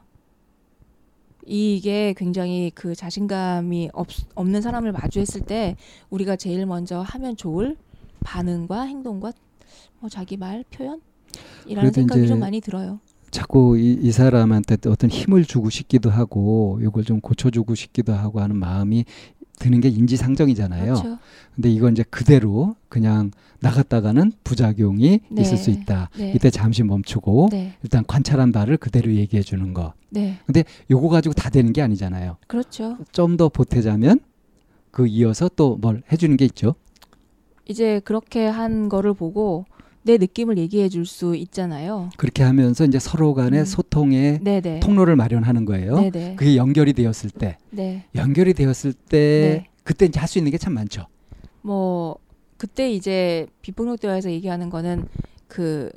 이게 1.44 2.14
굉장히 2.16 2.70
그 2.74 2.94
자신감이 2.94 3.90
없, 3.94 4.06
없는 4.34 4.60
사람을 4.60 4.92
마주했을 4.92 5.40
때 5.40 5.76
우리가 6.10 6.36
제일 6.36 6.66
먼저 6.66 7.00
하면 7.00 7.36
좋을 7.36 7.76
반응과 8.20 8.82
행동과 8.82 9.32
뭐 9.98 10.10
자기 10.10 10.36
말 10.36 10.62
표현 10.70 11.00
이라는 11.66 11.90
생각이 11.90 12.28
좀 12.28 12.38
많이 12.38 12.60
들어요. 12.60 13.00
자꾸 13.30 13.78
이, 13.78 13.92
이 14.00 14.10
사람한테 14.12 14.76
또 14.76 14.90
어떤 14.90 15.10
힘을 15.10 15.44
주고 15.44 15.70
싶기도 15.70 16.10
하고 16.10 16.78
이걸 16.82 17.04
좀 17.04 17.20
고쳐주고 17.20 17.74
싶기도 17.74 18.12
하고 18.14 18.40
하는 18.40 18.56
마음이 18.56 19.04
드는 19.58 19.80
게 19.80 19.88
인지상정이잖아요. 19.88 20.94
그렇죠. 20.94 21.18
근데 21.54 21.70
이건 21.70 21.92
이제 21.92 22.04
그대로 22.08 22.76
그냥 22.88 23.32
나갔다가는 23.60 24.32
부작용이 24.44 25.20
네. 25.30 25.42
있을 25.42 25.56
수 25.56 25.70
있다. 25.70 26.10
네. 26.16 26.32
이때 26.34 26.48
잠시 26.48 26.84
멈추고 26.84 27.48
네, 27.50 27.72
일단 27.82 28.04
관찰한 28.06 28.52
바를 28.52 28.76
그대로 28.76 29.12
얘기해 29.12 29.42
주는 29.42 29.74
거. 29.74 29.94
네, 30.10 30.38
요거 30.90 31.08
가지고 31.08 31.32
다 31.34 31.50
되는 31.50 31.72
게 31.72 31.82
아니잖아요. 31.82 32.36
그렇죠. 32.46 32.98
좀 33.12 33.36
더 33.36 33.48
보태자면 33.48 34.20
그 34.92 35.06
이어서 35.08 35.48
또 35.48 35.76
뭘 35.80 36.02
해주는 36.12 36.36
게 36.36 36.44
있죠. 36.46 36.74
이제 37.66 38.00
그렇게 38.04 38.46
한 38.46 38.88
거를 38.88 39.12
보고 39.12 39.66
내 40.08 40.16
느낌을 40.16 40.56
얘기해 40.56 40.88
줄 40.88 41.04
수 41.04 41.36
있잖아요. 41.36 42.08
그렇게 42.16 42.42
하면서 42.42 42.84
이제 42.86 42.98
서로 42.98 43.34
간의 43.34 43.60
음. 43.60 43.64
소통의 43.66 44.40
네네. 44.42 44.80
통로를 44.80 45.16
마련하는 45.16 45.66
거예요. 45.66 46.00
네네. 46.00 46.36
그게 46.36 46.56
연결이 46.56 46.94
되었을 46.94 47.28
때, 47.28 47.58
네. 47.70 48.04
연결이 48.14 48.54
되었을 48.54 48.94
때 48.94 49.62
네. 49.64 49.70
그때 49.84 50.06
이제 50.06 50.18
할 50.18 50.26
수 50.26 50.38
있는 50.38 50.50
게 50.50 50.56
참 50.56 50.72
많죠. 50.72 51.04
뭐 51.60 52.16
그때 52.56 52.90
이제 52.90 53.46
비폭력 53.60 54.00
대화에서 54.00 54.30
얘기하는 54.30 54.70
거는 54.70 55.06
그 55.46 55.90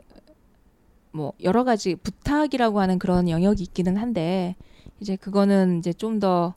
뭐 1.13 1.33
여러 1.43 1.65
가지 1.65 1.95
부탁이라고 1.95 2.79
하는 2.79 2.97
그런 2.97 3.27
영역이 3.29 3.61
있기는 3.63 3.97
한데 3.97 4.55
이제 5.01 5.15
그거는 5.17 5.79
이제 5.79 5.91
좀 5.93 6.19
더 6.19 6.53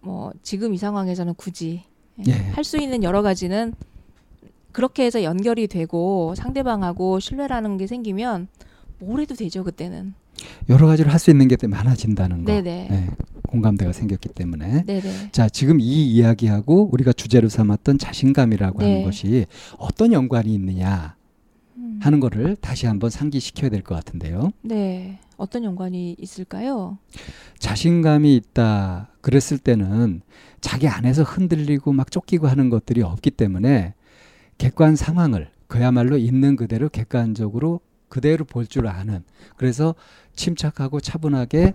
뭐 0.00 0.32
지금 0.42 0.74
이 0.74 0.78
상황에서는 0.78 1.34
굳이 1.34 1.82
예. 2.28 2.32
할수 2.52 2.76
있는 2.78 3.02
여러 3.02 3.22
가지는 3.22 3.72
그렇게 4.74 5.04
해서 5.04 5.22
연결이 5.22 5.68
되고 5.68 6.34
상대방하고 6.36 7.20
신뢰라는 7.20 7.78
게 7.78 7.86
생기면 7.86 8.48
뭘 8.98 9.20
해도 9.20 9.34
되죠 9.34 9.62
그때는. 9.64 10.14
여러 10.68 10.88
가지로 10.88 11.10
할수 11.10 11.30
있는 11.30 11.46
게 11.46 11.56
많아진다는 11.66 12.44
거. 12.44 12.52
네네. 12.52 12.88
예, 12.90 13.06
공감대가 13.48 13.92
생겼기 13.92 14.30
때문에. 14.30 14.84
네네. 14.84 15.30
자, 15.30 15.48
지금 15.48 15.78
이 15.78 16.06
이야기하고 16.10 16.90
우리가 16.92 17.12
주제로 17.12 17.48
삼았던 17.48 17.98
자신감이라고 17.98 18.80
네. 18.80 18.84
하는 18.84 19.04
것이 19.04 19.46
어떤 19.78 20.12
연관이 20.12 20.52
있느냐 20.54 21.14
음. 21.76 22.00
하는 22.02 22.18
거를 22.20 22.56
다시 22.56 22.86
한번 22.86 23.10
상기시켜야 23.10 23.70
될 23.70 23.82
것 23.82 23.94
같은데요. 23.94 24.50
네. 24.62 25.20
어떤 25.36 25.62
연관이 25.62 26.16
있을까요? 26.18 26.98
자신감이 27.60 28.34
있다 28.36 29.08
그랬을 29.20 29.58
때는 29.58 30.20
자기 30.60 30.88
안에서 30.88 31.22
흔들리고 31.22 31.92
막 31.92 32.10
쫓기고 32.10 32.48
하는 32.48 32.70
것들이 32.70 33.02
없기 33.02 33.30
때문에 33.30 33.94
객관 34.58 34.96
상황을 34.96 35.50
그야말로 35.66 36.16
있는 36.18 36.56
그대로 36.56 36.88
객관적으로 36.88 37.80
그대로 38.08 38.44
볼 38.44 38.66
줄 38.66 38.86
아는 38.86 39.24
그래서 39.56 39.94
침착하고 40.36 41.00
차분하게 41.00 41.74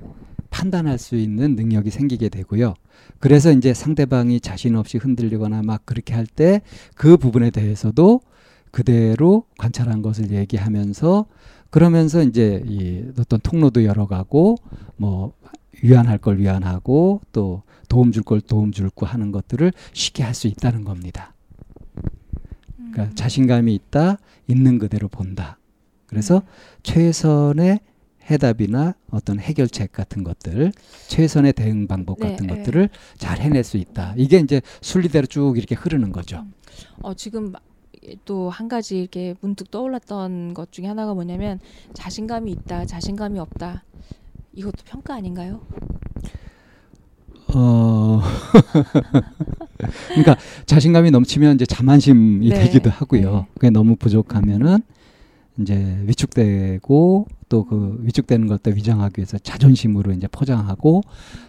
판단할 0.50 0.98
수 0.98 1.16
있는 1.16 1.56
능력이 1.56 1.92
생기게 1.92 2.30
되고요. 2.30 2.74
그래서 3.20 3.52
이제 3.52 3.74
상대방이 3.74 4.40
자신 4.40 4.76
없이 4.76 4.98
흔들리거나 4.98 5.62
막 5.64 5.86
그렇게 5.86 6.14
할 6.14 6.26
때 6.26 6.62
그 6.96 7.18
부분에 7.18 7.50
대해서도 7.52 8.22
그대로 8.72 9.44
관찰한 9.58 10.02
것을 10.02 10.32
얘기하면서 10.32 11.26
그러면서 11.70 12.24
이제 12.24 12.64
이 12.66 13.04
어떤 13.20 13.40
통로도 13.42 13.84
열어가고 13.84 14.58
뭐 14.98 15.34
위안할 15.84 16.18
걸 16.20 16.40
위안하고 16.40 17.22
또 17.32 17.64
도움 17.90 18.12
줄 18.12 18.24
걸 18.24 18.42
도움 18.42 18.72
줄고 18.72 19.06
하는 19.06 19.32
것들을 19.32 19.72
쉽게 19.94 20.24
할 20.24 20.34
수 20.34 20.48
있다는 20.48 20.84
겁니다. 20.84 21.34
그러니까 23.00 23.04
음. 23.04 23.16
자신감이 23.16 23.74
있다, 23.74 24.18
있는 24.48 24.78
그대로 24.78 25.08
본다. 25.08 25.58
그래서 26.08 26.44
최선의 26.84 27.80
해답이나 28.30 28.96
어떤 29.10 29.40
해결책 29.40 29.92
같은 29.92 30.24
것들, 30.24 30.72
최선의 31.08 31.54
대응 31.54 31.88
방법 31.88 32.20
네, 32.20 32.32
같은 32.32 32.48
네. 32.48 32.58
것들을 32.58 32.90
잘 33.18 33.40
해낼 33.40 33.64
수 33.64 33.78
있다. 33.78 34.14
이게 34.18 34.38
이제 34.40 34.62
순리대로 34.82 35.26
쭉 35.28 35.58
이렇게 35.58 35.76
흐르는 35.76 36.12
거죠. 36.12 36.46
어, 37.02 37.14
지금 37.14 37.54
또 38.26 38.50
한 38.50 38.68
가지 38.68 39.00
이렇게 39.00 39.36
문득 39.42 39.72
떠올랐던 39.72 40.54
것 40.54 40.72
중에 40.72 40.88
하나가 40.88 41.14
뭐냐면 41.14 41.60
자신감이 41.94 42.52
있다, 42.52 42.86
자신감이 42.86 43.40
없다. 43.40 43.84
이것도 44.54 44.84
평가 44.86 45.16
아닌가요? 45.16 45.62
어, 47.56 48.22
그러니까 50.10 50.38
자신감이 50.66 51.12
넘치면 51.12 51.56
이제 51.56 51.66
자만심이 51.66 52.50
네, 52.50 52.60
되기도 52.60 52.90
하고요. 52.90 53.34
네. 53.34 53.46
그게 53.54 53.70
너무 53.70 53.96
부족하면은 53.96 54.80
이제 55.60 56.04
위축되고 56.06 57.28
또 57.50 57.64
그 57.64 57.98
위축되는 58.02 58.48
것도 58.48 58.72
위장하기 58.72 59.20
위해서 59.20 59.38
자존심으로 59.40 60.14
이제 60.14 60.28
포장하고 60.28 61.02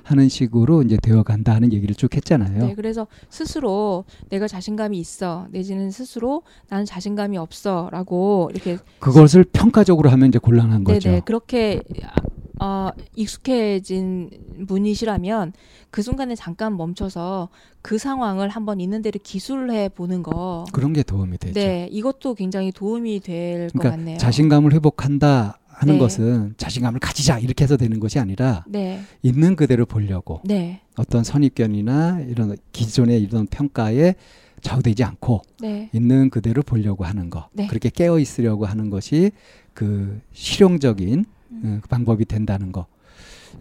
하는 0.03 0.29
식으로 0.29 0.83
이제 0.83 0.97
되어간다 1.01 1.55
하는 1.55 1.73
얘기를 1.73 1.95
쭉 1.95 2.15
했잖아요. 2.17 2.67
네, 2.69 2.75
그래서 2.75 3.07
스스로 3.29 4.05
내가 4.31 4.49
자신감이 4.49 4.99
있어 4.99 5.47
내지는 5.51 5.91
스스로 5.91 6.43
나는 6.69 6.85
자신감이 6.87 7.37
없어라고 7.37 8.51
이렇게 8.53 8.79
그것을 8.99 9.45
평가적으로 9.45 10.11
하면 10.11 10.29
이제 10.29 10.39
곤란한 10.39 10.85
거죠. 10.85 11.09
네네 11.09 11.23
그렇게 11.25 11.83
아, 12.03 12.15
어, 12.61 12.91
익숙해진 13.17 14.31
분이시라면 14.69 15.55
그 15.91 16.03
순간에 16.03 16.35
잠깐 16.35 16.77
멈춰서 16.77 17.49
그 17.81 17.97
상황을 17.97 18.51
한번 18.51 18.81
있는 18.81 19.01
대로 19.01 19.19
기술해 19.23 19.89
보는 19.89 20.23
거. 20.23 20.67
그런 20.73 20.93
게 20.93 21.03
도움이 21.03 21.39
되죠. 21.39 21.55
네, 21.55 21.89
이것도 21.91 22.35
굉장히 22.35 22.71
도움이 22.71 23.21
될것 23.21 23.73
그러니까 23.73 23.91
같네요. 23.97 24.19
자신감을 24.19 24.75
회복한다 24.75 25.59
하는 25.69 25.95
네. 25.95 25.99
것은 25.99 26.55
자신감을 26.59 27.01
가지자 27.01 27.39
이렇게 27.39 27.65
해서 27.65 27.79
되는 27.79 27.99
것이 27.99 28.19
아니라 28.19 28.65
네, 28.69 29.01
있는 29.23 29.57
그대로 29.57 29.87
보려고 29.87 30.43
네, 30.45 30.83
어떤 30.99 31.25
선입견이나 31.25 32.21
이런 32.29 32.55
기존의 32.73 33.23
이런 33.23 33.47
평가에 33.47 34.15
좌우되지 34.61 35.03
않고 35.05 35.41
네, 35.61 35.89
있는 35.95 36.29
그대로 36.29 36.63
보려고 36.63 37.07
하는 37.07 37.31
거 37.31 37.49
네. 37.55 37.67
그렇게 37.67 37.89
깨어 37.89 38.19
있으려고 38.19 38.67
하는 38.67 38.91
것이 38.91 39.31
그 39.73 40.21
실용적인 40.35 41.25
음. 41.51 41.63
어, 41.65 41.79
그 41.83 41.89
방법이 41.89 42.25
된다는 42.25 42.73
거 42.73 42.87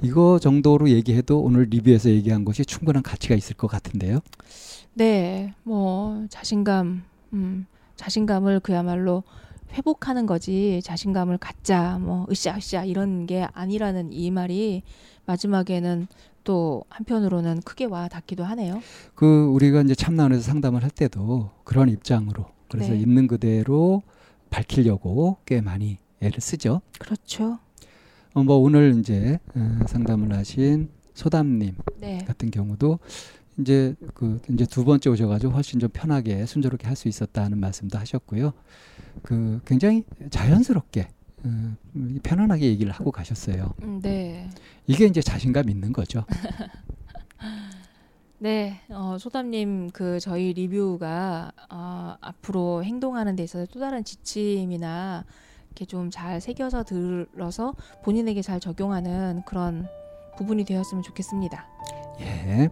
이거 0.01 0.39
정도로 0.39 0.89
얘기해도 0.89 1.41
오늘 1.41 1.63
리뷰에서 1.63 2.09
얘기한 2.09 2.45
것이 2.45 2.65
충분한 2.65 3.03
가치가 3.03 3.35
있을 3.35 3.55
것 3.55 3.67
같은데요. 3.67 4.19
네. 4.93 5.53
뭐 5.63 6.25
자신감, 6.29 7.03
음, 7.33 7.65
자신감을 7.95 8.59
그야말로 8.61 9.23
회복하는 9.73 10.25
거지 10.25 10.81
자신감을 10.83 11.37
갖자 11.37 11.99
뭐 11.99 12.25
으쌰으쌰 12.31 12.85
이런 12.85 13.25
게 13.25 13.47
아니라는 13.53 14.13
이 14.13 14.31
말이 14.31 14.83
마지막에는 15.25 16.07
또 16.43 16.83
한편으로는 16.89 17.61
크게 17.61 17.85
와 17.85 18.07
닿기도 18.07 18.43
하네요. 18.43 18.81
그 19.13 19.45
우리가 19.45 19.81
이제 19.81 19.93
참나원에서 19.93 20.41
상담을 20.41 20.81
할 20.81 20.89
때도 20.89 21.51
그런 21.63 21.89
입장으로 21.89 22.45
그래서 22.69 22.93
네. 22.93 22.99
있는 22.99 23.27
그대로 23.27 24.01
밝히려고 24.49 25.37
꽤 25.45 25.61
많이 25.61 25.97
애를 26.21 26.41
쓰죠. 26.41 26.81
그렇죠. 26.97 27.59
어, 28.33 28.43
뭐 28.43 28.57
오늘 28.57 28.97
이제 28.99 29.39
어, 29.55 29.79
상담을 29.87 30.33
하신 30.35 30.89
소담님 31.13 31.75
네. 31.99 32.19
같은 32.19 32.51
경우도 32.51 32.99
이제 33.57 33.95
그 34.13 34.39
이제 34.49 34.65
두 34.65 34.85
번째 34.85 35.09
오셔가지고 35.09 35.51
훨씬 35.53 35.79
좀 35.79 35.89
편하게 35.91 36.45
순조롭게 36.45 36.87
할 36.87 36.95
수 36.95 37.07
있었다는 37.07 37.59
말씀도 37.59 37.97
하셨고요. 37.97 38.53
그 39.23 39.59
굉장히 39.65 40.03
자연스럽게 40.29 41.07
어, 41.43 41.75
편안하게 42.23 42.65
얘기를 42.67 42.91
하고 42.91 43.11
가셨어요. 43.11 43.73
음, 43.83 43.99
네. 44.01 44.49
이게 44.87 45.05
이제 45.05 45.21
자신감 45.21 45.69
있는 45.69 45.91
거죠. 45.91 46.23
네, 48.41 48.79
어, 48.89 49.17
소담님 49.19 49.89
그 49.91 50.19
저희 50.21 50.53
리뷰가 50.53 51.51
어, 51.69 52.15
앞으로 52.21 52.83
행동하는 52.85 53.35
데 53.35 53.43
있어서 53.43 53.65
또 53.71 53.81
다른 53.81 54.03
지침이나 54.05 55.25
이렇게 55.69 55.85
좀 55.85 56.09
잘 56.11 56.41
새겨서 56.41 56.83
들어서 56.83 57.73
본인에게 58.03 58.41
잘 58.41 58.59
적용하는 58.59 59.43
그런 59.45 59.87
부분이 60.37 60.65
되었으면 60.65 61.03
좋겠습니다. 61.03 61.65
예. 62.21 62.69